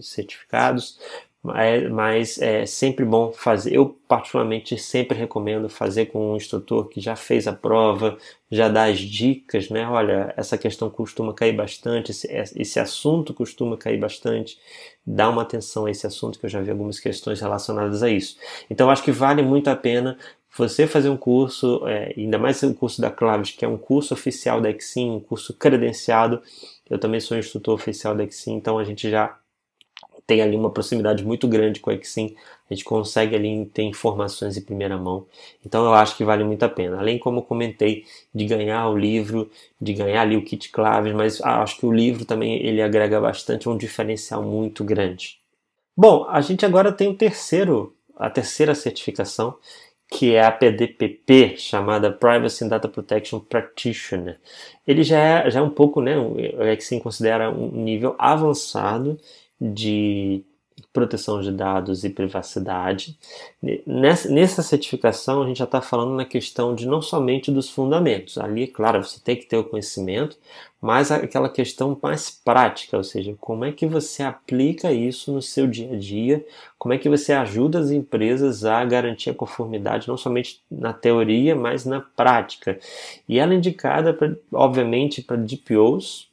certificados, 0.00 1.00
mas, 1.48 1.90
mas 1.90 2.38
é 2.40 2.64
sempre 2.66 3.04
bom 3.04 3.32
fazer. 3.32 3.74
Eu, 3.74 3.96
particularmente, 4.06 4.78
sempre 4.78 5.18
recomendo 5.18 5.68
fazer 5.68 6.06
com 6.06 6.32
um 6.32 6.36
instrutor 6.36 6.88
que 6.88 7.00
já 7.00 7.16
fez 7.16 7.46
a 7.46 7.52
prova, 7.52 8.16
já 8.50 8.68
dá 8.68 8.84
as 8.84 8.98
dicas, 8.98 9.68
né? 9.68 9.88
Olha, 9.88 10.32
essa 10.36 10.56
questão 10.56 10.88
costuma 10.88 11.32
cair 11.34 11.52
bastante, 11.52 12.10
esse, 12.10 12.28
esse 12.56 12.78
assunto 12.78 13.34
costuma 13.34 13.76
cair 13.76 13.98
bastante. 13.98 14.58
Dá 15.06 15.28
uma 15.28 15.42
atenção 15.42 15.86
a 15.86 15.90
esse 15.90 16.06
assunto, 16.06 16.38
que 16.38 16.46
eu 16.46 16.50
já 16.50 16.60
vi 16.60 16.70
algumas 16.70 17.00
questões 17.00 17.40
relacionadas 17.40 18.02
a 18.02 18.10
isso. 18.10 18.36
Então, 18.70 18.90
acho 18.90 19.02
que 19.02 19.12
vale 19.12 19.42
muito 19.42 19.68
a 19.68 19.76
pena 19.76 20.18
você 20.56 20.86
fazer 20.86 21.08
um 21.08 21.16
curso, 21.16 21.86
é, 21.86 22.12
ainda 22.16 22.38
mais 22.38 22.62
o 22.62 22.74
curso 22.74 23.00
da 23.00 23.10
Claves, 23.10 23.52
que 23.52 23.64
é 23.64 23.68
um 23.68 23.78
curso 23.78 24.14
oficial 24.14 24.60
da 24.60 24.70
Exim, 24.70 25.10
um 25.10 25.20
curso 25.20 25.54
credenciado. 25.54 26.42
Eu 26.88 26.98
também 26.98 27.20
sou 27.20 27.36
instrutor 27.38 27.74
oficial 27.74 28.14
da 28.14 28.24
Exim, 28.24 28.54
então 28.54 28.78
a 28.78 28.84
gente 28.84 29.10
já 29.10 29.38
tem 30.28 30.42
ali 30.42 30.54
uma 30.54 30.68
proximidade 30.68 31.24
muito 31.24 31.48
grande 31.48 31.80
com 31.80 31.88
a 31.88 31.94
Exim, 31.94 32.36
a 32.70 32.74
gente 32.74 32.84
consegue 32.84 33.34
ali 33.34 33.64
ter 33.72 33.82
informações 33.82 34.58
em 34.58 34.60
primeira 34.60 34.98
mão. 34.98 35.24
Então 35.64 35.86
eu 35.86 35.94
acho 35.94 36.18
que 36.18 36.22
vale 36.22 36.44
muito 36.44 36.62
a 36.62 36.68
pena. 36.68 36.98
Além, 36.98 37.18
como 37.18 37.42
comentei, 37.42 38.04
de 38.34 38.44
ganhar 38.44 38.86
o 38.90 38.96
livro, 38.96 39.50
de 39.80 39.94
ganhar 39.94 40.20
ali 40.20 40.36
o 40.36 40.44
kit 40.44 40.70
claves, 40.70 41.14
mas 41.14 41.40
acho 41.40 41.78
que 41.78 41.86
o 41.86 41.90
livro 41.90 42.26
também 42.26 42.62
ele 42.62 42.82
agrega 42.82 43.18
bastante, 43.18 43.70
um 43.70 43.76
diferencial 43.78 44.42
muito 44.42 44.84
grande. 44.84 45.38
Bom, 45.96 46.26
a 46.28 46.42
gente 46.42 46.64
agora 46.66 46.92
tem 46.92 47.08
o 47.08 47.14
terceiro, 47.14 47.96
a 48.14 48.28
terceira 48.28 48.74
certificação, 48.74 49.56
que 50.10 50.34
é 50.34 50.44
a 50.44 50.52
PDPP, 50.52 51.56
chamada 51.56 52.12
Privacy 52.12 52.64
and 52.64 52.68
Data 52.68 52.86
Protection 52.86 53.40
Practitioner. 53.40 54.38
Ele 54.86 55.02
já 55.02 55.18
é, 55.18 55.50
já 55.50 55.60
é 55.60 55.62
um 55.62 55.70
pouco, 55.70 56.02
né, 56.02 56.18
o 56.18 56.62
Exim 56.64 56.98
considera 56.98 57.50
um 57.50 57.70
nível 57.82 58.14
avançado 58.18 59.18
de 59.60 60.44
proteção 60.92 61.40
de 61.40 61.50
dados 61.50 62.04
e 62.04 62.10
privacidade. 62.10 63.18
Nessa, 63.86 64.62
certificação, 64.62 65.42
a 65.42 65.46
gente 65.46 65.58
já 65.58 65.64
está 65.64 65.80
falando 65.80 66.14
na 66.14 66.24
questão 66.24 66.74
de 66.74 66.86
não 66.86 67.02
somente 67.02 67.50
dos 67.50 67.68
fundamentos. 67.68 68.38
Ali, 68.38 68.66
claro, 68.66 69.02
você 69.02 69.20
tem 69.20 69.36
que 69.36 69.46
ter 69.46 69.56
o 69.56 69.64
conhecimento, 69.64 70.36
mas 70.80 71.10
aquela 71.10 71.48
questão 71.48 71.98
mais 72.00 72.30
prática, 72.30 72.96
ou 72.96 73.02
seja, 73.02 73.34
como 73.40 73.64
é 73.64 73.72
que 73.72 73.86
você 73.86 74.22
aplica 74.22 74.92
isso 74.92 75.32
no 75.32 75.42
seu 75.42 75.66
dia 75.66 75.92
a 75.92 75.98
dia, 75.98 76.46
como 76.78 76.94
é 76.94 76.98
que 76.98 77.08
você 77.08 77.32
ajuda 77.32 77.80
as 77.80 77.90
empresas 77.90 78.64
a 78.64 78.84
garantir 78.84 79.30
a 79.30 79.34
conformidade, 79.34 80.06
não 80.06 80.16
somente 80.16 80.62
na 80.70 80.92
teoria, 80.92 81.56
mas 81.56 81.84
na 81.84 82.00
prática. 82.00 82.78
E 83.28 83.38
ela 83.38 83.52
é 83.52 83.56
indicada, 83.56 84.14
pra, 84.14 84.32
obviamente, 84.52 85.22
para 85.22 85.36
DPOs, 85.36 86.27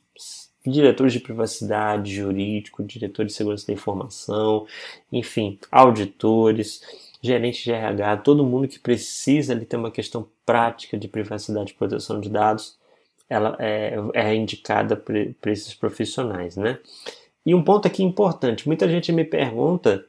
diretores 0.65 1.13
de 1.13 1.19
privacidade, 1.19 2.15
jurídico, 2.15 2.83
diretores 2.83 3.31
de 3.31 3.37
segurança 3.37 3.67
da 3.67 3.73
informação, 3.73 4.65
enfim, 5.11 5.59
auditores, 5.71 6.81
gerentes 7.21 7.63
de 7.63 7.71
RH, 7.71 8.17
todo 8.17 8.45
mundo 8.45 8.67
que 8.67 8.79
precisa 8.79 9.53
ali 9.53 9.65
ter 9.65 9.77
uma 9.77 9.91
questão 9.91 10.27
prática 10.45 10.97
de 10.97 11.07
privacidade 11.07 11.71
e 11.71 11.75
proteção 11.75 12.19
de 12.19 12.29
dados, 12.29 12.77
ela 13.29 13.55
é, 13.59 13.95
é 14.13 14.35
indicada 14.35 14.95
para 14.95 15.51
esses 15.51 15.73
profissionais, 15.73 16.55
né? 16.55 16.79
E 17.45 17.53
um 17.53 17.63
ponto 17.63 17.87
aqui 17.87 18.03
importante, 18.03 18.67
muita 18.67 18.87
gente 18.89 19.11
me 19.11 19.23
pergunta, 19.23 20.05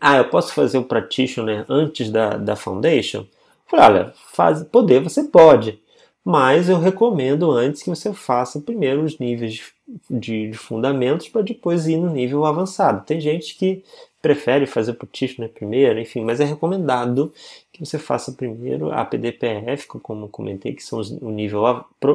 ah, 0.00 0.16
eu 0.16 0.28
posso 0.28 0.52
fazer 0.52 0.78
o 0.78 0.84
practitioner 0.84 1.64
antes 1.68 2.10
da, 2.10 2.36
da 2.36 2.56
foundation? 2.56 3.26
Falei, 3.66 3.86
olha, 3.86 4.12
faz, 4.32 4.62
poder 4.64 5.00
você 5.00 5.24
pode, 5.24 5.80
mas 6.24 6.68
eu 6.68 6.78
recomendo 6.78 7.50
antes 7.50 7.82
que 7.82 7.90
você 7.90 8.12
faça 8.14 8.60
primeiro 8.60 9.02
os 9.02 9.18
níveis 9.18 9.60
de, 10.08 10.50
de 10.50 10.56
fundamentos 10.56 11.28
para 11.28 11.42
depois 11.42 11.86
ir 11.86 11.98
no 11.98 12.10
nível 12.10 12.46
avançado. 12.46 13.04
Tem 13.04 13.20
gente 13.20 13.54
que 13.56 13.84
prefere 14.22 14.66
fazer 14.66 14.94
practitioner 14.94 15.50
primeiro, 15.50 16.00
enfim, 16.00 16.24
mas 16.24 16.40
é 16.40 16.44
recomendado 16.44 17.30
que 17.70 17.84
você 17.84 17.98
faça 17.98 18.32
primeiro 18.32 18.90
a 18.90 19.04
PDPF, 19.04 19.86
como 19.86 20.28
comentei, 20.28 20.72
que 20.72 20.82
são 20.82 20.98
o 21.20 21.30
nível 21.30 21.62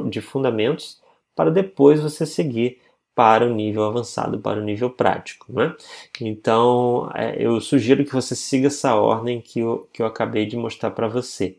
de 0.10 0.20
fundamentos, 0.20 1.00
para 1.36 1.52
depois 1.52 2.02
você 2.02 2.26
seguir 2.26 2.80
para 3.14 3.46
o 3.46 3.54
nível 3.54 3.84
avançado, 3.84 4.40
para 4.40 4.60
o 4.60 4.64
nível 4.64 4.90
prático. 4.90 5.52
Né? 5.52 5.76
Então, 6.20 7.12
é, 7.14 7.36
eu 7.38 7.60
sugiro 7.62 8.04
que 8.04 8.14
você 8.14 8.36
siga 8.36 8.68
essa 8.68 8.96
ordem 8.96 9.40
que 9.40 9.60
eu, 9.60 9.88
que 9.94 10.02
eu 10.02 10.06
acabei 10.06 10.46
de 10.46 10.58
mostrar 10.58 10.92
para 10.92 11.08
você. 11.08 11.58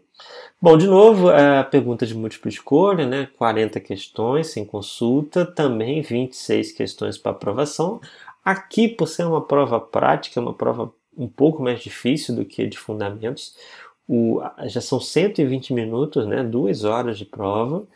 Bom, 0.60 0.76
de 0.76 0.86
novo, 0.86 1.30
a 1.30 1.64
pergunta 1.64 2.06
de 2.06 2.14
múltipla 2.14 2.50
escolha, 2.50 3.06
né? 3.06 3.28
40 3.38 3.80
questões 3.80 4.48
sem 4.48 4.64
consulta, 4.64 5.46
também 5.46 6.02
26 6.02 6.72
questões 6.72 7.16
para 7.16 7.32
aprovação. 7.32 8.00
Aqui, 8.44 8.88
por 8.88 9.06
ser 9.06 9.26
uma 9.26 9.40
prova 9.40 9.80
prática, 9.80 10.40
uma 10.40 10.52
prova 10.52 10.92
um 11.16 11.28
pouco 11.28 11.62
mais 11.62 11.80
difícil 11.80 12.34
do 12.36 12.44
que 12.44 12.66
de 12.66 12.78
fundamentos, 12.78 13.56
o, 14.08 14.42
já 14.64 14.80
são 14.80 15.00
120 15.00 15.72
minutos, 15.72 16.26
né? 16.26 16.42
Duas 16.42 16.84
horas 16.84 17.18
de 17.18 17.24
prova. 17.24 17.86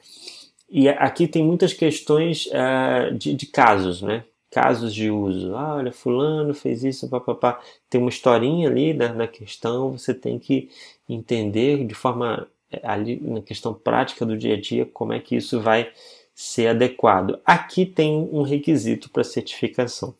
E 0.71 0.89
aqui 0.89 1.29
tem 1.29 1.45
muitas 1.45 1.73
questões 1.73 2.47
uh, 2.47 3.15
de, 3.15 3.35
de 3.35 3.47
casos, 3.47 4.01
né? 4.01 4.25
Casos 4.55 4.95
de 4.95 5.11
uso. 5.11 5.57
Ah, 5.57 5.75
olha, 5.75 5.91
fulano 5.91 6.55
fez 6.55 6.85
isso, 6.85 7.09
papapá. 7.11 7.61
Tem 7.91 8.01
uma 8.01 8.09
historinha 8.09 8.69
ali 8.69 8.95
na, 8.95 9.13
na 9.13 9.27
questão, 9.27 9.91
você 9.91 10.15
tem 10.15 10.39
que 10.39 10.71
entender 11.09 11.85
de 11.85 11.93
forma 11.93 12.47
é, 12.71 12.81
ali 12.85 13.21
na 13.21 13.43
questão 13.43 13.75
prática 13.75 14.25
do 14.25 14.39
dia 14.39 14.55
a 14.55 14.61
dia 14.61 14.87
como 14.87 15.13
é 15.13 15.19
que 15.19 15.35
isso 15.35 15.61
vai 15.61 15.91
ser 16.33 16.69
adequado. 16.69 17.41
Aqui 17.45 17.85
tem 17.85 18.29
um 18.31 18.43
requisito 18.43 19.11
para 19.11 19.25
certificação. 19.25 20.15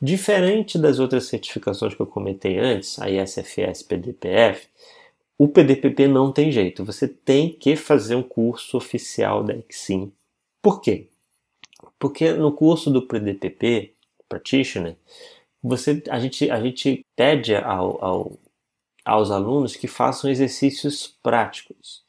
Diferente 0.00 0.78
das 0.78 0.98
outras 0.98 1.24
certificações 1.24 1.94
que 1.94 2.00
eu 2.00 2.06
comentei 2.06 2.58
antes, 2.58 2.98
a 2.98 3.08
ISFS, 3.08 3.82
PDPF, 3.84 4.68
o 5.38 5.48
PDPP 5.48 6.08
não 6.08 6.30
tem 6.30 6.52
jeito. 6.52 6.84
Você 6.84 7.08
tem 7.08 7.48
que 7.48 7.74
fazer 7.74 8.16
um 8.16 8.22
curso 8.22 8.76
oficial 8.76 9.42
da 9.42 9.54
Exim. 9.70 10.12
Por 10.60 10.82
quê? 10.82 11.06
Porque 11.98 12.32
no 12.32 12.52
curso 12.52 12.90
do 12.90 13.02
PDPP, 13.02 13.94
Practitioner, 14.28 14.96
você, 15.62 16.02
a, 16.08 16.18
gente, 16.20 16.50
a 16.50 16.60
gente 16.60 17.04
pede 17.16 17.54
ao, 17.56 18.04
ao, 18.04 18.38
aos 19.04 19.30
alunos 19.30 19.74
que 19.74 19.88
façam 19.88 20.30
exercícios 20.30 21.16
práticos. 21.22 22.04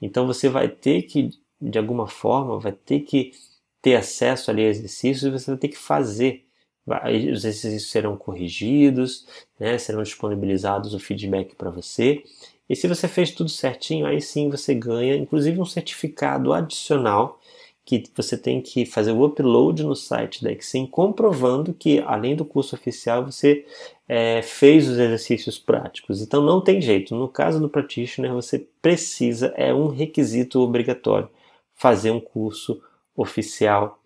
Então 0.00 0.26
você 0.26 0.48
vai 0.48 0.68
ter 0.68 1.02
que, 1.02 1.30
de 1.60 1.78
alguma 1.78 2.06
forma, 2.06 2.58
vai 2.58 2.72
ter 2.72 3.00
que 3.00 3.32
ter 3.80 3.96
acesso 3.96 4.50
ali 4.50 4.62
a 4.62 4.68
exercícios, 4.68 5.32
você 5.32 5.50
vai 5.50 5.58
ter 5.58 5.68
que 5.68 5.78
fazer. 5.78 6.46
Os 6.86 7.44
exercícios 7.44 7.90
serão 7.90 8.16
corrigidos, 8.16 9.26
né, 9.58 9.78
serão 9.78 10.02
disponibilizados 10.02 10.94
o 10.94 10.98
feedback 10.98 11.54
para 11.54 11.70
você. 11.70 12.22
E 12.68 12.74
se 12.74 12.88
você 12.88 13.06
fez 13.06 13.30
tudo 13.30 13.50
certinho, 13.50 14.06
aí 14.06 14.20
sim 14.20 14.48
você 14.48 14.74
ganha, 14.74 15.16
inclusive, 15.16 15.60
um 15.60 15.64
certificado 15.64 16.52
adicional 16.52 17.40
que 17.84 18.04
você 18.14 18.38
tem 18.38 18.60
que 18.60 18.86
fazer 18.86 19.12
o 19.12 19.24
upload 19.24 19.82
no 19.82 19.96
site 19.96 20.42
da 20.42 20.52
Exim, 20.52 20.86
comprovando 20.86 21.74
que, 21.74 21.98
além 22.00 22.36
do 22.36 22.44
curso 22.44 22.76
oficial, 22.76 23.24
você 23.24 23.66
é, 24.08 24.40
fez 24.40 24.88
os 24.88 24.98
exercícios 24.98 25.58
práticos. 25.58 26.22
Então 26.22 26.42
não 26.42 26.60
tem 26.60 26.80
jeito. 26.80 27.14
No 27.14 27.28
caso 27.28 27.60
do 27.60 27.68
Practitioner, 27.68 28.32
você 28.32 28.66
precisa, 28.80 29.52
é 29.56 29.74
um 29.74 29.88
requisito 29.88 30.60
obrigatório, 30.60 31.28
fazer 31.74 32.12
um 32.12 32.20
curso 32.20 32.80
oficial 33.16 34.00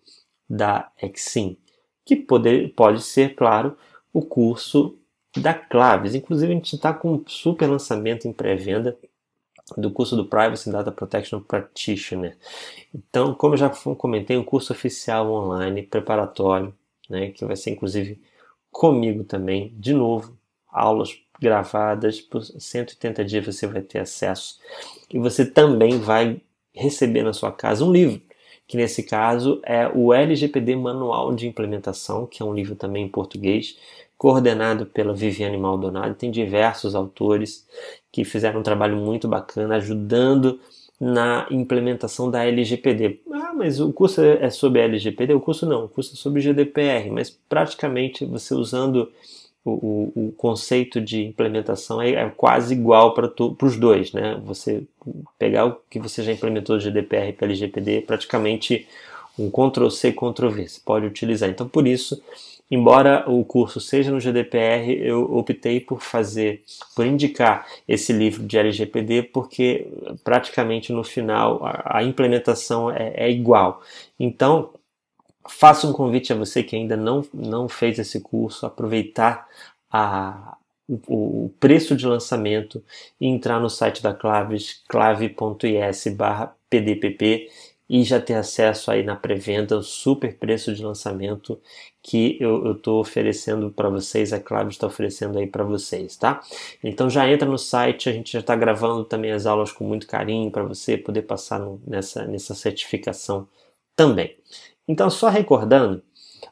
da 0.49 0.89
Exim, 1.01 1.57
que 2.03 2.15
poder, 2.15 2.73
pode 2.73 3.01
ser, 3.01 3.35
claro, 3.35 3.77
o 4.11 4.21
curso 4.21 4.97
da 5.35 5.53
Claves. 5.53 6.15
Inclusive, 6.15 6.51
a 6.51 6.55
gente 6.55 6.75
está 6.75 6.93
com 6.93 7.13
um 7.13 7.23
super 7.27 7.67
lançamento 7.67 8.27
em 8.27 8.33
pré-venda 8.33 8.97
do 9.75 9.91
curso 9.91 10.15
do 10.15 10.25
Privacy 10.25 10.71
Data 10.71 10.91
Protection 10.91 11.41
Practitioner. 11.41 12.37
Então, 12.93 13.33
como 13.33 13.55
eu 13.55 13.57
já 13.57 13.69
comentei, 13.69 14.37
um 14.37 14.43
curso 14.43 14.71
oficial 14.71 15.29
online, 15.31 15.83
preparatório, 15.83 16.73
né, 17.09 17.31
que 17.31 17.43
vai 17.43 17.55
ser 17.55 17.71
inclusive 17.71 18.21
comigo 18.71 19.23
também, 19.23 19.73
de 19.77 19.93
novo, 19.93 20.37
aulas 20.69 21.17
gravadas 21.39 22.21
por 22.21 22.43
180 22.43 23.23
dias 23.25 23.45
você 23.45 23.67
vai 23.67 23.81
ter 23.81 23.99
acesso. 23.99 24.59
E 25.09 25.19
você 25.19 25.45
também 25.45 25.99
vai 25.99 26.41
receber 26.73 27.23
na 27.23 27.33
sua 27.33 27.51
casa 27.51 27.83
um 27.83 27.91
livro, 27.91 28.21
que 28.67 28.77
nesse 28.77 29.03
caso 29.03 29.61
é 29.63 29.87
o 29.87 30.13
LGPD 30.13 30.75
Manual 30.75 31.33
de 31.33 31.47
Implementação, 31.47 32.25
que 32.25 32.41
é 32.41 32.45
um 32.45 32.53
livro 32.53 32.75
também 32.75 33.05
em 33.05 33.09
português, 33.09 33.77
coordenado 34.17 34.85
pela 34.85 35.13
Viviane 35.13 35.57
Maldonado. 35.57 36.15
Tem 36.15 36.31
diversos 36.31 36.95
autores 36.95 37.67
que 38.11 38.23
fizeram 38.23 38.59
um 38.59 38.63
trabalho 38.63 38.97
muito 38.97 39.27
bacana 39.27 39.75
ajudando 39.75 40.59
na 40.99 41.45
implementação 41.51 42.29
da 42.31 42.43
LGPD. 42.43 43.19
Ah, 43.31 43.53
mas 43.53 43.79
o 43.79 43.93
curso 43.93 44.21
é 44.21 44.49
sobre 44.49 44.81
LGPD? 44.81 45.33
O 45.33 45.39
curso 45.39 45.65
não, 45.65 45.85
o 45.85 45.89
curso 45.89 46.13
é 46.13 46.17
sobre 46.17 46.41
GDPR, 46.41 47.11
mas 47.11 47.29
praticamente 47.29 48.25
você 48.25 48.55
usando 48.55 49.11
o, 49.63 49.71
o, 49.71 50.27
o 50.27 50.31
conceito 50.31 50.99
de 50.99 51.23
implementação 51.23 52.01
é, 52.01 52.13
é 52.13 52.29
quase 52.29 52.73
igual 52.73 53.13
para 53.13 53.31
os 53.61 53.77
dois, 53.77 54.11
né? 54.13 54.41
Você 54.45 54.83
pegar 55.37 55.65
o 55.65 55.77
que 55.89 55.99
você 55.99 56.23
já 56.23 56.31
implementou 56.31 56.77
de 56.77 56.85
GDPR 56.85 57.33
para 57.33 57.47
LGPD, 57.47 57.97
é 57.97 58.01
praticamente 58.01 58.87
um 59.37 59.51
Ctrl 59.51 59.89
C, 59.89 60.11
Ctrl 60.11 60.49
V, 60.49 60.67
você 60.67 60.81
pode 60.83 61.05
utilizar. 61.05 61.49
Então, 61.49 61.67
por 61.67 61.87
isso, 61.87 62.21
Embora 62.69 63.23
o 63.29 63.45
curso 63.45 63.79
seja 63.79 64.11
no 64.11 64.19
GDPR, 64.19 64.91
eu 65.01 65.23
optei 65.33 65.79
por 65.79 66.01
fazer, 66.01 66.63
por 66.95 67.05
indicar 67.05 67.65
esse 67.87 68.11
livro 68.11 68.45
de 68.45 68.57
LGPD, 68.57 69.23
porque 69.23 69.87
praticamente 70.23 70.91
no 70.91 71.03
final 71.03 71.65
a, 71.65 71.99
a 71.99 72.03
implementação 72.03 72.91
é, 72.91 73.13
é 73.15 73.31
igual. 73.31 73.81
Então, 74.19 74.71
faço 75.47 75.89
um 75.89 75.93
convite 75.93 76.33
a 76.33 76.35
você 76.35 76.61
que 76.61 76.75
ainda 76.75 76.97
não, 76.97 77.23
não 77.33 77.69
fez 77.69 77.99
esse 77.99 78.19
curso, 78.19 78.65
aproveitar 78.65 79.47
a, 79.89 80.57
o, 81.07 81.51
preço 81.59 81.95
de 81.95 82.05
lançamento 82.05 82.83
e 83.19 83.27
entrar 83.27 83.59
no 83.59 83.69
site 83.69 84.01
da 84.01 84.13
Claves, 84.13 84.81
clave.is 84.87 86.03
pdpp 86.69 87.49
e 87.89 88.03
já 88.03 88.19
ter 88.19 88.33
acesso 88.33 88.91
aí 88.91 89.03
na 89.03 89.15
pré-venda 89.15 89.75
ao 89.75 89.83
super 89.83 90.35
preço 90.37 90.73
de 90.73 90.83
lançamento 90.83 91.59
que 92.03 92.37
eu 92.39 92.73
estou 92.73 92.99
oferecendo 92.99 93.71
para 93.71 93.89
vocês, 93.89 94.33
a 94.33 94.39
Clave 94.39 94.71
está 94.71 94.87
oferecendo 94.87 95.37
aí 95.37 95.47
para 95.47 95.63
vocês, 95.63 96.15
tá? 96.17 96.41
Então 96.83 97.09
já 97.09 97.29
entra 97.29 97.47
no 97.47 97.57
site, 97.57 98.09
a 98.09 98.11
gente 98.11 98.31
já 98.31 98.39
está 98.39 98.55
gravando 98.55 99.03
também 99.05 99.31
as 99.31 99.45
aulas 99.45 99.71
com 99.71 99.85
muito 99.85 100.07
carinho 100.07 100.51
para 100.51 100.63
você 100.63 100.97
poder 100.97 101.23
passar 101.23 101.59
no, 101.59 101.81
nessa, 101.85 102.25
nessa 102.25 102.53
certificação 102.55 103.47
também. 103.95 104.35
Então, 104.87 105.09
só 105.09 105.27
recordando, 105.27 106.01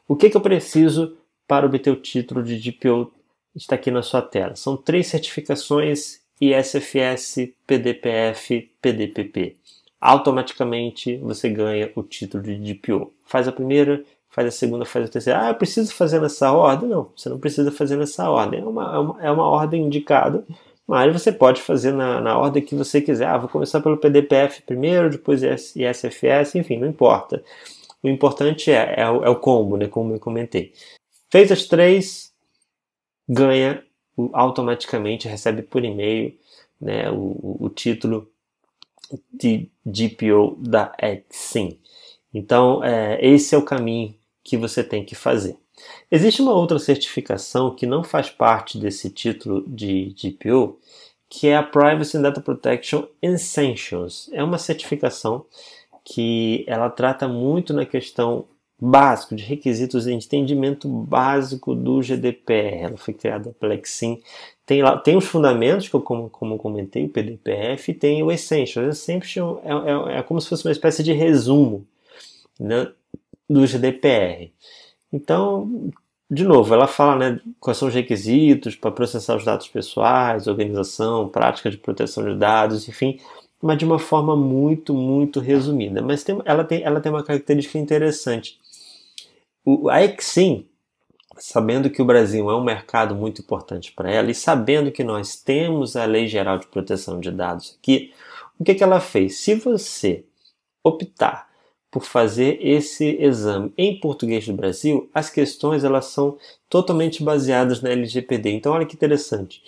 o 0.06 0.16
que, 0.16 0.28
que 0.28 0.36
eu 0.36 0.40
preciso 0.40 1.16
para 1.46 1.66
obter 1.66 1.90
o 1.90 1.96
título 1.96 2.42
de 2.42 2.58
DPO 2.58 3.12
está 3.54 3.76
aqui 3.76 3.90
na 3.90 4.02
sua 4.02 4.20
tela. 4.20 4.56
São 4.56 4.76
três 4.76 5.06
certificações 5.06 6.20
ISFS, 6.40 7.48
PDPF, 7.66 8.70
PDPP 8.82 9.56
automaticamente 10.00 11.16
você 11.18 11.48
ganha 11.48 11.90
o 11.94 12.02
título 12.02 12.42
de 12.42 12.56
DPO. 12.56 13.12
Faz 13.24 13.48
a 13.48 13.52
primeira, 13.52 14.04
faz 14.28 14.48
a 14.48 14.50
segunda, 14.50 14.84
faz 14.84 15.06
a 15.06 15.08
terceira. 15.08 15.46
Ah, 15.46 15.48
eu 15.48 15.54
preciso 15.54 15.92
fazer 15.94 16.20
nessa 16.20 16.52
ordem? 16.52 16.88
Não, 16.88 17.10
você 17.16 17.28
não 17.28 17.38
precisa 17.38 17.70
fazer 17.72 17.96
nessa 17.96 18.30
ordem. 18.30 18.60
É 18.60 18.64
uma, 18.64 18.94
é 18.94 18.98
uma, 18.98 19.24
é 19.24 19.30
uma 19.30 19.48
ordem 19.48 19.84
indicada, 19.84 20.44
mas 20.86 21.12
você 21.12 21.32
pode 21.32 21.60
fazer 21.62 21.92
na, 21.92 22.20
na 22.20 22.38
ordem 22.38 22.62
que 22.62 22.74
você 22.74 23.00
quiser. 23.00 23.26
Ah, 23.26 23.38
vou 23.38 23.48
começar 23.48 23.80
pelo 23.80 23.96
PDPF 23.96 24.62
primeiro, 24.62 25.10
depois 25.10 25.42
ISFS, 25.42 26.54
enfim, 26.54 26.78
não 26.78 26.88
importa. 26.88 27.42
O 28.02 28.08
importante 28.08 28.70
é, 28.70 28.94
é, 28.98 29.10
o, 29.10 29.24
é 29.24 29.28
o 29.28 29.36
combo, 29.36 29.76
né, 29.76 29.88
como 29.88 30.14
eu 30.14 30.20
comentei. 30.20 30.72
Fez 31.30 31.50
as 31.50 31.64
três, 31.64 32.32
ganha 33.28 33.82
automaticamente, 34.32 35.28
recebe 35.28 35.62
por 35.62 35.84
e-mail 35.84 36.34
né, 36.80 37.10
o, 37.10 37.56
o 37.60 37.68
título 37.68 38.30
de 39.32 39.70
GPO 39.84 40.56
da 40.58 40.92
Exim. 41.00 41.78
Então, 42.32 42.82
é, 42.84 43.18
esse 43.24 43.54
é 43.54 43.58
o 43.58 43.64
caminho 43.64 44.14
que 44.44 44.56
você 44.56 44.84
tem 44.84 45.04
que 45.04 45.14
fazer. 45.14 45.56
Existe 46.10 46.40
uma 46.40 46.54
outra 46.54 46.78
certificação 46.78 47.74
que 47.74 47.86
não 47.86 48.02
faz 48.02 48.30
parte 48.30 48.78
desse 48.78 49.10
título 49.10 49.64
de 49.66 50.14
GPO, 50.14 50.78
que 51.28 51.48
é 51.48 51.56
a 51.56 51.62
Privacy 51.62 52.16
and 52.16 52.22
Data 52.22 52.40
Protection 52.40 53.04
Essentials. 53.20 54.30
É 54.32 54.42
uma 54.42 54.58
certificação 54.58 55.44
que 56.04 56.64
ela 56.68 56.88
trata 56.88 57.26
muito 57.26 57.74
na 57.74 57.84
questão 57.84 58.46
básico 58.80 59.34
de 59.34 59.42
requisitos 59.42 60.04
de 60.04 60.12
entendimento 60.12 60.88
básico 60.88 61.74
do 61.74 62.00
GDPR. 62.00 62.76
Ela 62.82 62.96
foi 62.96 63.14
criada 63.14 63.54
pela 63.58 63.74
Exim 63.74 64.22
tem, 64.66 64.82
lá, 64.82 64.98
tem 64.98 65.16
os 65.16 65.24
fundamentos, 65.24 65.88
que 65.88 65.94
eu, 65.94 66.02
como, 66.02 66.28
como 66.28 66.58
comentei, 66.58 67.06
o 67.06 67.08
PDPF, 67.08 67.92
e 67.92 67.94
tem 67.94 68.22
o 68.24 68.32
Essential. 68.32 68.84
O 68.84 68.88
Essential 68.88 69.62
é, 69.64 70.14
é, 70.14 70.18
é, 70.18 70.22
como 70.24 70.40
se 70.40 70.48
fosse 70.48 70.66
uma 70.66 70.72
espécie 70.72 71.04
de 71.04 71.12
resumo 71.12 71.86
né, 72.58 72.88
do 73.48 73.64
GDPR. 73.64 74.52
Então, 75.12 75.90
de 76.28 76.44
novo, 76.44 76.74
ela 76.74 76.88
fala 76.88 77.16
né, 77.16 77.40
quais 77.60 77.78
são 77.78 77.86
os 77.86 77.94
requisitos 77.94 78.74
para 78.74 78.90
processar 78.90 79.36
os 79.36 79.44
dados 79.44 79.68
pessoais, 79.68 80.48
organização, 80.48 81.28
prática 81.28 81.70
de 81.70 81.78
proteção 81.78 82.24
de 82.24 82.34
dados, 82.36 82.88
enfim, 82.88 83.20
mas 83.62 83.78
de 83.78 83.84
uma 83.84 84.00
forma 84.00 84.34
muito, 84.34 84.92
muito 84.92 85.38
resumida. 85.38 86.02
Mas 86.02 86.24
tem, 86.24 86.42
ela, 86.44 86.64
tem, 86.64 86.82
ela 86.82 87.00
tem 87.00 87.12
uma 87.12 87.22
característica 87.22 87.78
interessante. 87.78 88.58
O, 89.64 89.88
a 89.88 90.02
Exim, 90.02 90.66
sabendo 91.38 91.90
que 91.90 92.02
o 92.02 92.04
Brasil 92.04 92.50
é 92.50 92.56
um 92.56 92.64
mercado 92.64 93.14
muito 93.14 93.40
importante 93.42 93.92
para 93.92 94.10
ela 94.10 94.30
e 94.30 94.34
sabendo 94.34 94.90
que 94.90 95.04
nós 95.04 95.36
temos 95.36 95.96
a 95.96 96.04
Lei 96.04 96.26
Geral 96.26 96.58
de 96.58 96.66
Proteção 96.66 97.20
de 97.20 97.30
Dados 97.30 97.76
aqui, 97.78 98.12
o 98.58 98.64
que, 98.64 98.74
que 98.74 98.82
ela 98.82 99.00
fez? 99.00 99.38
Se 99.38 99.54
você 99.54 100.24
optar 100.82 101.46
por 101.90 102.04
fazer 102.04 102.58
esse 102.60 103.16
exame 103.20 103.72
em 103.76 103.98
português 103.98 104.46
do 104.46 104.52
Brasil, 104.52 105.08
as 105.14 105.30
questões 105.30 105.84
elas 105.84 106.06
são 106.06 106.36
totalmente 106.68 107.22
baseadas 107.22 107.80
na 107.80 107.90
LGPD. 107.90 108.50
Então, 108.50 108.72
olha 108.72 108.86
que 108.86 108.94
interessante. 108.94 109.62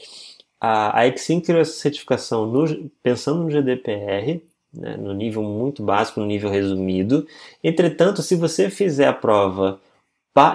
A, 0.61 1.01
a 1.01 1.07
Exim 1.07 1.41
criou 1.41 1.61
essa 1.61 1.73
certificação 1.73 2.47
no, 2.47 2.91
pensando 3.03 3.45
no 3.45 3.51
GDPR, 3.51 4.43
né, 4.73 4.97
no 4.97 5.15
nível 5.15 5.43
muito 5.43 5.83
básico, 5.83 6.21
no 6.21 6.27
nível 6.27 6.51
resumido. 6.51 7.27
Entretanto, 7.63 8.23
se 8.23 8.35
você 8.35 8.69
fizer 8.69 9.07
a 9.07 9.13
prova 9.13 9.81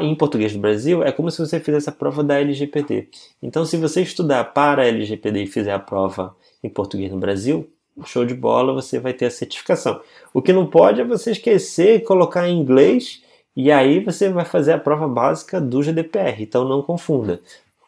em 0.02 0.16
português 0.16 0.54
do 0.54 0.60
Brasil, 0.60 1.04
é 1.04 1.12
como 1.12 1.30
se 1.32 1.40
você 1.40 1.60
fizesse 1.60 1.90
a 1.90 1.92
prova 1.92 2.24
da 2.24 2.40
LGPD. 2.40 3.10
Então, 3.42 3.66
se 3.66 3.78
você 3.78 4.02
estudar 4.02 4.44
para 4.54 4.84
a 4.84 4.86
LGPD 4.86 5.44
e 5.44 5.48
fizer 5.48 5.74
a 5.74 5.80
prova 5.80 6.36
em 6.64 6.70
português 6.70 7.12
no 7.12 7.18
Brasil, 7.18 7.70
show 8.06 8.26
de 8.26 8.34
bola, 8.34 8.74
você 8.74 9.00
vai 9.00 9.14
ter 9.14 9.26
a 9.26 9.32
certificação. 9.32 10.02
O 10.34 10.42
que 10.42 10.54
não 10.54 10.66
pode 10.66 11.02
é 11.02 11.04
você 11.04 11.32
esquecer 11.32 11.96
e 11.96 12.00
colocar 12.00 12.48
em 12.48 12.60
inglês 12.60 13.22
e 13.56 13.72
aí 13.72 14.00
você 14.00 14.30
vai 14.30 14.46
fazer 14.46 14.74
a 14.74 14.80
prova 14.80 15.08
básica 15.08 15.62
do 15.62 15.82
GDPR. 15.82 16.42
Então, 16.42 16.68
não 16.68 16.82
confunda. 16.82 17.40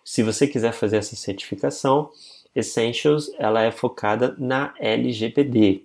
Se 0.03 0.21
você 0.21 0.47
quiser 0.47 0.71
fazer 0.73 0.97
essa 0.97 1.15
certificação, 1.15 2.09
Essentials 2.55 3.31
ela 3.37 3.61
é 3.61 3.71
focada 3.71 4.35
na 4.37 4.73
LGPD. 4.79 5.83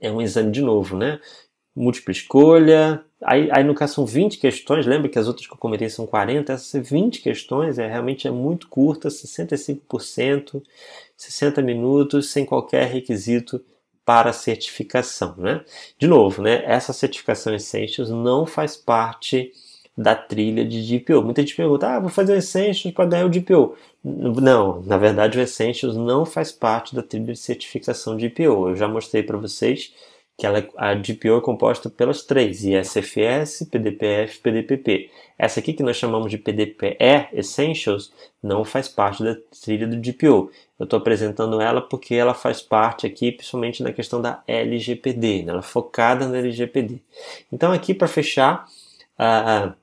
É 0.00 0.10
um 0.10 0.20
exame 0.20 0.52
de 0.52 0.62
novo, 0.62 0.96
né? 0.96 1.20
Múltipla 1.74 2.12
escolha, 2.12 3.04
Aí, 3.22 3.50
aí, 3.52 3.62
no 3.62 3.74
caso 3.74 3.94
são 3.94 4.06
20 4.06 4.38
questões, 4.38 4.86
lembra 4.86 5.08
que 5.08 5.18
as 5.18 5.28
outras 5.28 5.46
que 5.46 5.52
eu 5.52 5.58
comentei 5.58 5.88
são 5.90 6.06
40, 6.06 6.52
essas 6.52 6.88
20 6.88 7.20
questões 7.20 7.78
é 7.78 7.86
realmente 7.86 8.26
é 8.26 8.30
muito 8.30 8.68
curta, 8.68 9.08
65%, 9.08 10.62
60 11.16 11.60
minutos, 11.60 12.30
sem 12.30 12.46
qualquer 12.46 12.86
requisito 12.88 13.62
para 14.04 14.32
certificação, 14.32 15.34
né? 15.36 15.64
De 15.98 16.06
novo, 16.06 16.42
né? 16.42 16.62
Essa 16.64 16.92
certificação 16.92 17.54
Essentials 17.54 18.10
não 18.10 18.46
faz 18.46 18.76
parte 18.76 19.52
da 19.96 20.14
trilha 20.14 20.64
de 20.64 20.98
DPO. 20.98 21.22
Muita 21.22 21.42
gente 21.42 21.54
pergunta, 21.54 21.88
ah, 21.88 22.00
vou 22.00 22.08
fazer 22.08 22.32
o 22.32 22.36
Essentials 22.36 22.94
para 22.94 23.04
ganhar 23.04 23.26
o 23.26 23.30
DPO. 23.30 23.76
Não, 24.02 24.82
na 24.82 24.96
verdade 24.96 25.38
o 25.38 25.42
Essentials 25.42 25.96
não 25.96 26.24
faz 26.24 26.50
parte 26.50 26.94
da 26.94 27.02
trilha 27.02 27.32
de 27.34 27.38
certificação 27.38 28.16
de 28.16 28.28
DPO. 28.28 28.70
Eu 28.70 28.76
já 28.76 28.88
mostrei 28.88 29.22
para 29.22 29.36
vocês 29.36 29.92
que 30.40 30.46
ela, 30.46 30.66
a 30.78 30.94
DPO 30.94 31.36
é 31.36 31.40
composta 31.42 31.90
pelas 31.90 32.22
três, 32.22 32.64
ISFS, 32.64 33.68
PDPF 33.70 34.40
PDPP. 34.40 35.10
Essa 35.38 35.60
aqui 35.60 35.74
que 35.74 35.82
nós 35.82 35.98
chamamos 35.98 36.30
de 36.30 36.38
PDPE 36.38 37.28
Essentials 37.34 38.10
não 38.42 38.64
faz 38.64 38.88
parte 38.88 39.22
da 39.22 39.36
trilha 39.62 39.86
do 39.86 39.96
DPO. 39.96 40.50
Eu 40.78 40.84
estou 40.84 40.98
apresentando 40.98 41.60
ela 41.60 41.82
porque 41.82 42.14
ela 42.14 42.32
faz 42.32 42.62
parte 42.62 43.06
aqui, 43.06 43.32
principalmente 43.32 43.82
na 43.82 43.92
questão 43.92 44.22
da 44.22 44.42
LGPD, 44.46 45.42
né? 45.42 45.50
ela 45.50 45.58
é 45.58 45.62
focada 45.62 46.26
na 46.26 46.38
LGPD. 46.38 47.02
Então 47.52 47.70
aqui 47.70 47.92
para 47.92 48.08
fechar, 48.08 48.66
a, 49.18 49.74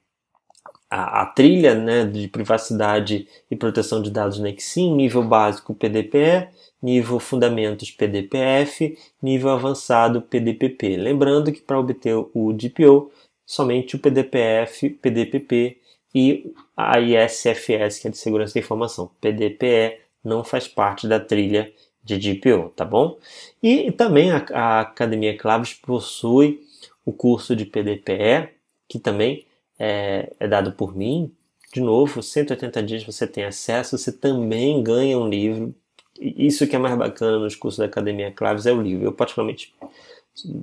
a, 0.90 1.22
a, 1.22 1.26
trilha 1.28 1.76
né, 1.76 2.04
de 2.04 2.28
privacidade 2.28 3.28
e 3.52 3.56
proteção 3.56 4.02
de 4.02 4.10
dados 4.10 4.40
Nexim, 4.40 4.96
nível 4.96 5.22
básico 5.22 5.76
PDPE, 5.76 6.50
nível 6.82 7.20
fundamentos 7.20 7.92
PDPF, 7.92 8.98
nível 9.22 9.50
avançado 9.50 10.22
PDPP. 10.22 10.98
Lembrando 10.98 11.52
que 11.52 11.62
para 11.62 11.80
obter 11.80 12.16
o 12.16 12.54
DPO, 12.54 13.12
somente 13.46 13.96
o 13.96 14.00
PDPF, 14.00 14.90
PDPP 14.90 15.78
e 16.14 16.54
a 16.76 17.00
ISFS, 17.00 18.00
que 18.00 18.08
é 18.08 18.12
de 18.12 18.18
segurança 18.18 18.54
da 18.54 18.60
informação, 18.60 19.12
PDPE, 19.20 20.00
não 20.24 20.44
faz 20.44 20.68
parte 20.68 21.08
da 21.08 21.20
trilha 21.20 21.72
de 22.04 22.18
DPO, 22.18 22.70
tá 22.76 22.86
bom? 22.86 23.18
E 23.62 23.92
também 23.92 24.32
a, 24.32 24.46
a 24.54 24.80
Academia 24.82 25.38
Claves 25.38 25.74
possui 25.74 26.62
o 27.06 27.12
curso 27.12 27.56
de 27.56 27.66
PDPE, 27.66 28.50
que 28.88 29.00
também 29.00 29.46
é, 29.78 30.34
é 30.40 30.48
dado 30.48 30.72
por 30.72 30.96
mim. 30.96 31.32
De 31.74 31.82
novo, 31.82 32.24
180 32.24 32.84
dias 32.84 33.04
você 33.04 33.28
tem 33.28 33.44
acesso, 33.44 33.98
você 33.98 34.12
também 34.12 34.82
ganha 34.82 35.18
um 35.18 35.28
livro 35.28 35.76
isso 36.22 36.68
que 36.68 36.76
é 36.76 36.80
mais 36.80 36.98
bacana 36.98 37.40
nos 37.40 37.56
cursos 37.56 37.80
da 37.80 37.86
Academia 37.86 38.32
Claves 38.32 38.66
é 38.66 38.72
o 38.72 38.82
livro. 38.82 39.06
Eu 39.06 39.12
particularmente 39.12 39.74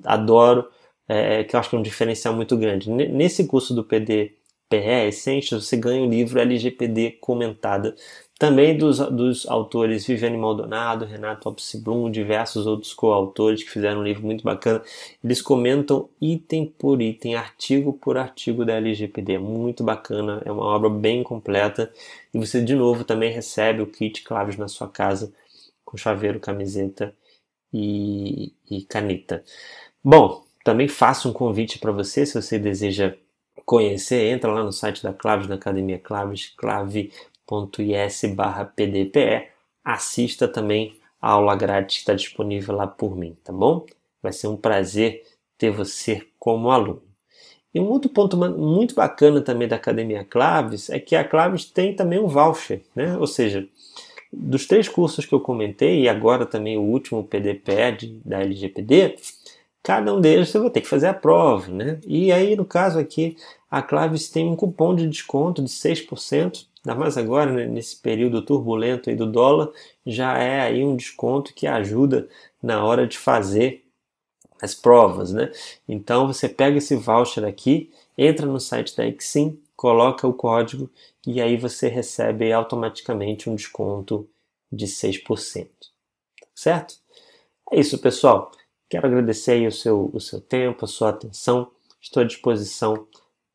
adoro, 0.05 0.69
é, 1.09 1.45
que 1.45 1.55
eu 1.55 1.61
acho 1.61 1.71
que 1.71 1.77
é 1.77 1.79
um 1.79 1.83
diferencial 1.83 2.35
muito 2.35 2.57
grande. 2.57 2.91
Nesse 2.91 3.47
curso 3.47 3.75
do 3.75 3.85
PDPE 3.85 5.09
Essentials, 5.09 5.67
você 5.67 5.77
ganha 5.77 6.03
o 6.03 6.11
livro 6.11 6.41
LGPD 6.41 7.19
comentado, 7.21 7.95
também 8.39 8.77
dos, 8.77 8.99
dos 8.99 9.47
autores 9.47 10.07
Viviane 10.07 10.37
Maldonado, 10.37 11.05
Renato 11.05 11.49
Opsiblum, 11.49 12.11
diversos 12.11 12.67
outros 12.67 12.93
coautores 12.93 13.63
que 13.63 13.71
fizeram 13.71 14.01
um 14.01 14.05
livro 14.05 14.27
muito 14.27 14.43
bacana. 14.43 14.83
Eles 15.23 15.41
comentam 15.41 16.09
item 16.21 16.67
por 16.67 17.01
item, 17.01 17.37
artigo 17.37 17.93
por 17.93 18.19
artigo 18.19 18.65
da 18.65 18.75
LGPD. 18.75 19.35
É 19.35 19.39
muito 19.39 19.85
bacana, 19.85 20.43
é 20.45 20.51
uma 20.51 20.65
obra 20.65 20.91
bem 20.91 21.23
completa. 21.23 21.93
E 22.33 22.39
você, 22.39 22.61
de 22.61 22.75
novo, 22.75 23.05
também 23.05 23.33
recebe 23.33 23.83
o 23.83 23.87
kit 23.87 24.25
Claves 24.25 24.57
na 24.57 24.67
sua 24.67 24.89
casa 24.89 25.33
com 25.85 25.97
chaveiro, 25.97 26.41
camiseta 26.41 27.15
e, 27.73 28.55
e 28.71 28.83
caneta. 28.83 29.45
Bom, 30.03 30.45
também 30.65 30.89
faço 30.89 31.29
um 31.29 31.33
convite 31.33 31.79
para 31.79 31.93
você, 31.93 32.25
se 32.25 32.41
você 32.41 32.59
deseja 32.59 33.15
conhecer, 33.65 34.31
entra 34.31 34.53
lá 34.53 34.63
no 34.63 34.73
site 34.73 35.03
da 35.03 35.13
Claves, 35.13 35.47
da 35.47 35.55
Academia 35.55 35.99
Claves, 35.99 36.49
clave.is 36.57 38.23
pdpe, 38.77 39.49
assista 39.85 40.49
também 40.49 40.97
a 41.21 41.31
aula 41.31 41.57
grátis 41.57 41.97
que 41.97 42.03
está 42.03 42.15
disponível 42.15 42.75
lá 42.75 42.87
por 42.87 43.17
mim, 43.17 43.37
tá 43.43 43.53
bom? 43.53 43.87
Vai 44.23 44.33
ser 44.33 44.49
um 44.49 44.57
prazer 44.57 45.23
ter 45.57 45.71
você 45.71 46.27
como 46.39 46.71
aluno. 46.71 47.03
E 47.75 47.81
um 47.81 47.89
outro 47.89 48.09
ponto 48.09 48.37
muito 48.37 48.95
bacana 48.95 49.41
também 49.41 49.67
da 49.67 49.77
Academia 49.77 50.25
Claves 50.25 50.89
é 50.91 51.01
que 51.01 51.17
a 51.17 51.25
Claves 51.25 51.65
tem 51.65 51.97
também 51.97 52.21
um 52.21 52.29
voucher, 52.29 52.83
né? 52.95 53.17
Ou 53.19 53.27
seja, 53.27 53.69
dos 54.37 54.67
três 54.67 54.89
cursos 54.89 55.25
que 55.27 55.35
eu 55.35 55.41
comentei, 55.41 56.03
e 56.03 56.09
agora 56.09 56.47
também 56.47 56.77
o 56.77 56.83
último 56.83 57.25
PDPED 57.25 58.21
da 58.25 58.41
LGPD, 58.41 59.17
cada 59.83 60.15
um 60.15 60.21
deles 60.21 60.49
você 60.49 60.59
vai 60.59 60.71
ter 60.71 60.81
que 60.81 60.89
fazer 60.89 61.09
a 61.09 61.15
prova, 61.15 61.71
né? 61.71 61.99
E 62.07 62.33
aí, 62.33 62.57
no 62.57 62.65
caso 62.65 62.99
aqui, 62.99 63.37
a 63.71 63.83
Claves 63.83 64.31
tem 64.31 64.49
um 64.49 64.57
cupom 64.57 64.95
de 64.95 65.07
desconto 65.09 65.63
de 65.63 65.69
6%, 65.69 66.67
ainda 66.87 66.99
mais 66.99 67.17
agora, 67.17 67.53
né, 67.53 67.67
nesse 67.67 67.97
período 67.97 68.43
turbulento 68.43 69.11
aí 69.11 69.17
do 69.17 69.27
dólar, 69.27 69.71
já 70.07 70.39
é 70.39 70.61
aí 70.61 70.85
um 70.85 70.97
desconto 70.97 71.53
que 71.55 71.67
ajuda 71.67 72.29
na 72.63 72.85
hora 72.85 73.07
de 73.07 73.19
fazer 73.19 73.83
as 74.63 74.75
provas, 74.75 75.33
né? 75.33 75.51
Então, 75.89 76.27
você 76.27 76.49
pega 76.49 76.79
esse 76.79 76.97
voucher 76.97 77.45
aqui, 77.45 77.91
entra 78.17 78.47
no 78.47 78.61
site 78.61 78.97
da 78.97 79.07
Exim, 79.07 79.59
coloca 79.77 80.27
o 80.27 80.33
código 80.33 80.91
e 81.27 81.41
aí 81.41 81.57
você 81.57 81.89
recebe 81.89 82.53
automaticamente 82.53 83.49
um 83.49 83.55
desconto 83.55 84.29
de 84.71 84.87
6%. 84.87 85.69
Certo? 86.55 86.95
É 87.71 87.81
isso, 87.81 87.99
pessoal. 87.99 88.53
Quero 88.89 89.07
agradecer 89.07 89.67
o 89.67 89.73
seu, 89.73 90.11
o 90.13 90.21
seu 90.21 90.41
tempo, 90.41 90.85
a 90.85 90.89
sua 90.89 91.11
atenção. 91.11 91.71
Estou 92.01 92.23
à 92.23 92.27
disposição 92.27 93.07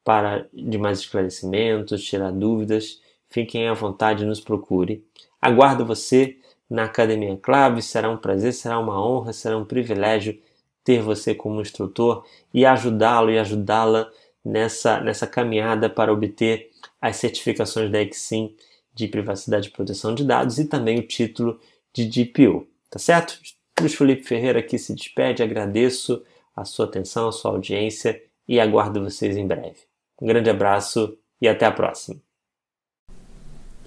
para 0.03 0.47
de 0.51 0.77
mais 0.77 0.99
esclarecimentos, 0.99 2.03
tirar 2.03 2.31
dúvidas. 2.31 3.01
Fiquem 3.29 3.67
à 3.67 3.73
vontade, 3.73 4.25
nos 4.25 4.39
procure. 4.39 5.05
Aguardo 5.41 5.85
você 5.85 6.37
na 6.69 6.85
Academia 6.85 7.37
Clave. 7.37 7.81
Será 7.81 8.09
um 8.09 8.17
prazer, 8.17 8.53
será 8.53 8.79
uma 8.79 9.01
honra, 9.01 9.33
será 9.33 9.57
um 9.57 9.65
privilégio 9.65 10.39
ter 10.83 11.01
você 11.01 11.35
como 11.35 11.61
instrutor 11.61 12.25
e 12.53 12.65
ajudá-lo 12.65 13.29
e 13.29 13.37
ajudá-la 13.37 14.11
nessa, 14.43 14.99
nessa 15.01 15.27
caminhada 15.27 15.89
para 15.89 16.13
obter 16.13 16.69
as 17.01 17.17
certificações 17.17 17.91
da 17.91 18.01
Exim 18.01 18.55
de 18.93 19.07
privacidade 19.07 19.69
e 19.69 19.71
proteção 19.71 20.13
de 20.13 20.23
dados 20.23 20.57
e 20.57 20.65
também 20.65 20.99
o 20.99 21.07
título 21.07 21.59
de 21.93 22.05
DPO. 22.05 22.67
Tá 22.89 22.99
certo? 22.99 23.39
Luiz 23.79 23.95
Felipe 23.95 24.23
Ferreira 24.23 24.59
aqui 24.59 24.77
se 24.77 24.93
despede, 24.93 25.41
agradeço 25.41 26.21
a 26.55 26.65
sua 26.65 26.85
atenção, 26.85 27.29
a 27.29 27.31
sua 27.31 27.51
audiência 27.51 28.21
e 28.47 28.59
aguardo 28.59 29.01
vocês 29.01 29.37
em 29.37 29.47
breve. 29.47 29.77
Um 30.21 30.27
grande 30.27 30.49
abraço 30.49 31.17
e 31.41 31.47
até 31.47 31.65
a 31.65 31.71
próxima. 31.71 32.19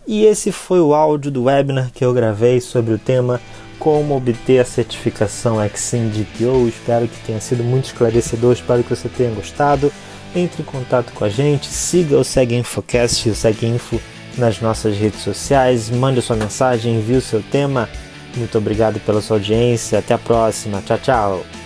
E 0.06 0.24
esse 0.24 0.50
foi 0.50 0.80
o 0.80 0.94
áudio 0.94 1.30
do 1.30 1.44
webinar 1.44 1.92
que 1.92 2.04
eu 2.04 2.12
gravei 2.14 2.60
sobre 2.60 2.94
o 2.94 2.98
tema 2.98 3.40
como 3.78 4.16
obter 4.16 4.60
a 4.60 4.64
certificação 4.64 5.62
Exim 5.62 6.08
DPO. 6.08 6.68
Espero 6.68 7.06
que 7.06 7.20
tenha 7.26 7.40
sido 7.40 7.62
muito 7.62 7.86
esclarecedor, 7.86 8.52
espero 8.52 8.82
que 8.82 8.90
você 8.90 9.08
tenha 9.08 9.34
gostado 9.34 9.92
entre 10.34 10.62
em 10.62 10.64
contato 10.64 11.12
com 11.12 11.24
a 11.24 11.28
gente, 11.28 11.66
siga 11.66 12.16
o 12.16 12.24
Segue 12.24 12.56
Infocast 12.56 13.28
e 13.28 13.32
o 13.32 13.34
Segue 13.34 13.66
Info 13.66 14.00
nas 14.36 14.60
nossas 14.60 14.96
redes 14.96 15.20
sociais, 15.20 15.90
mande 15.90 16.22
sua 16.22 16.36
mensagem, 16.36 16.96
envie 16.96 17.16
o 17.16 17.20
seu 17.20 17.42
tema. 17.42 17.88
Muito 18.34 18.56
obrigado 18.56 18.98
pela 19.00 19.20
sua 19.20 19.36
audiência, 19.36 19.98
até 19.98 20.14
a 20.14 20.18
próxima, 20.18 20.82
tchau, 20.82 20.98
tchau! 20.98 21.61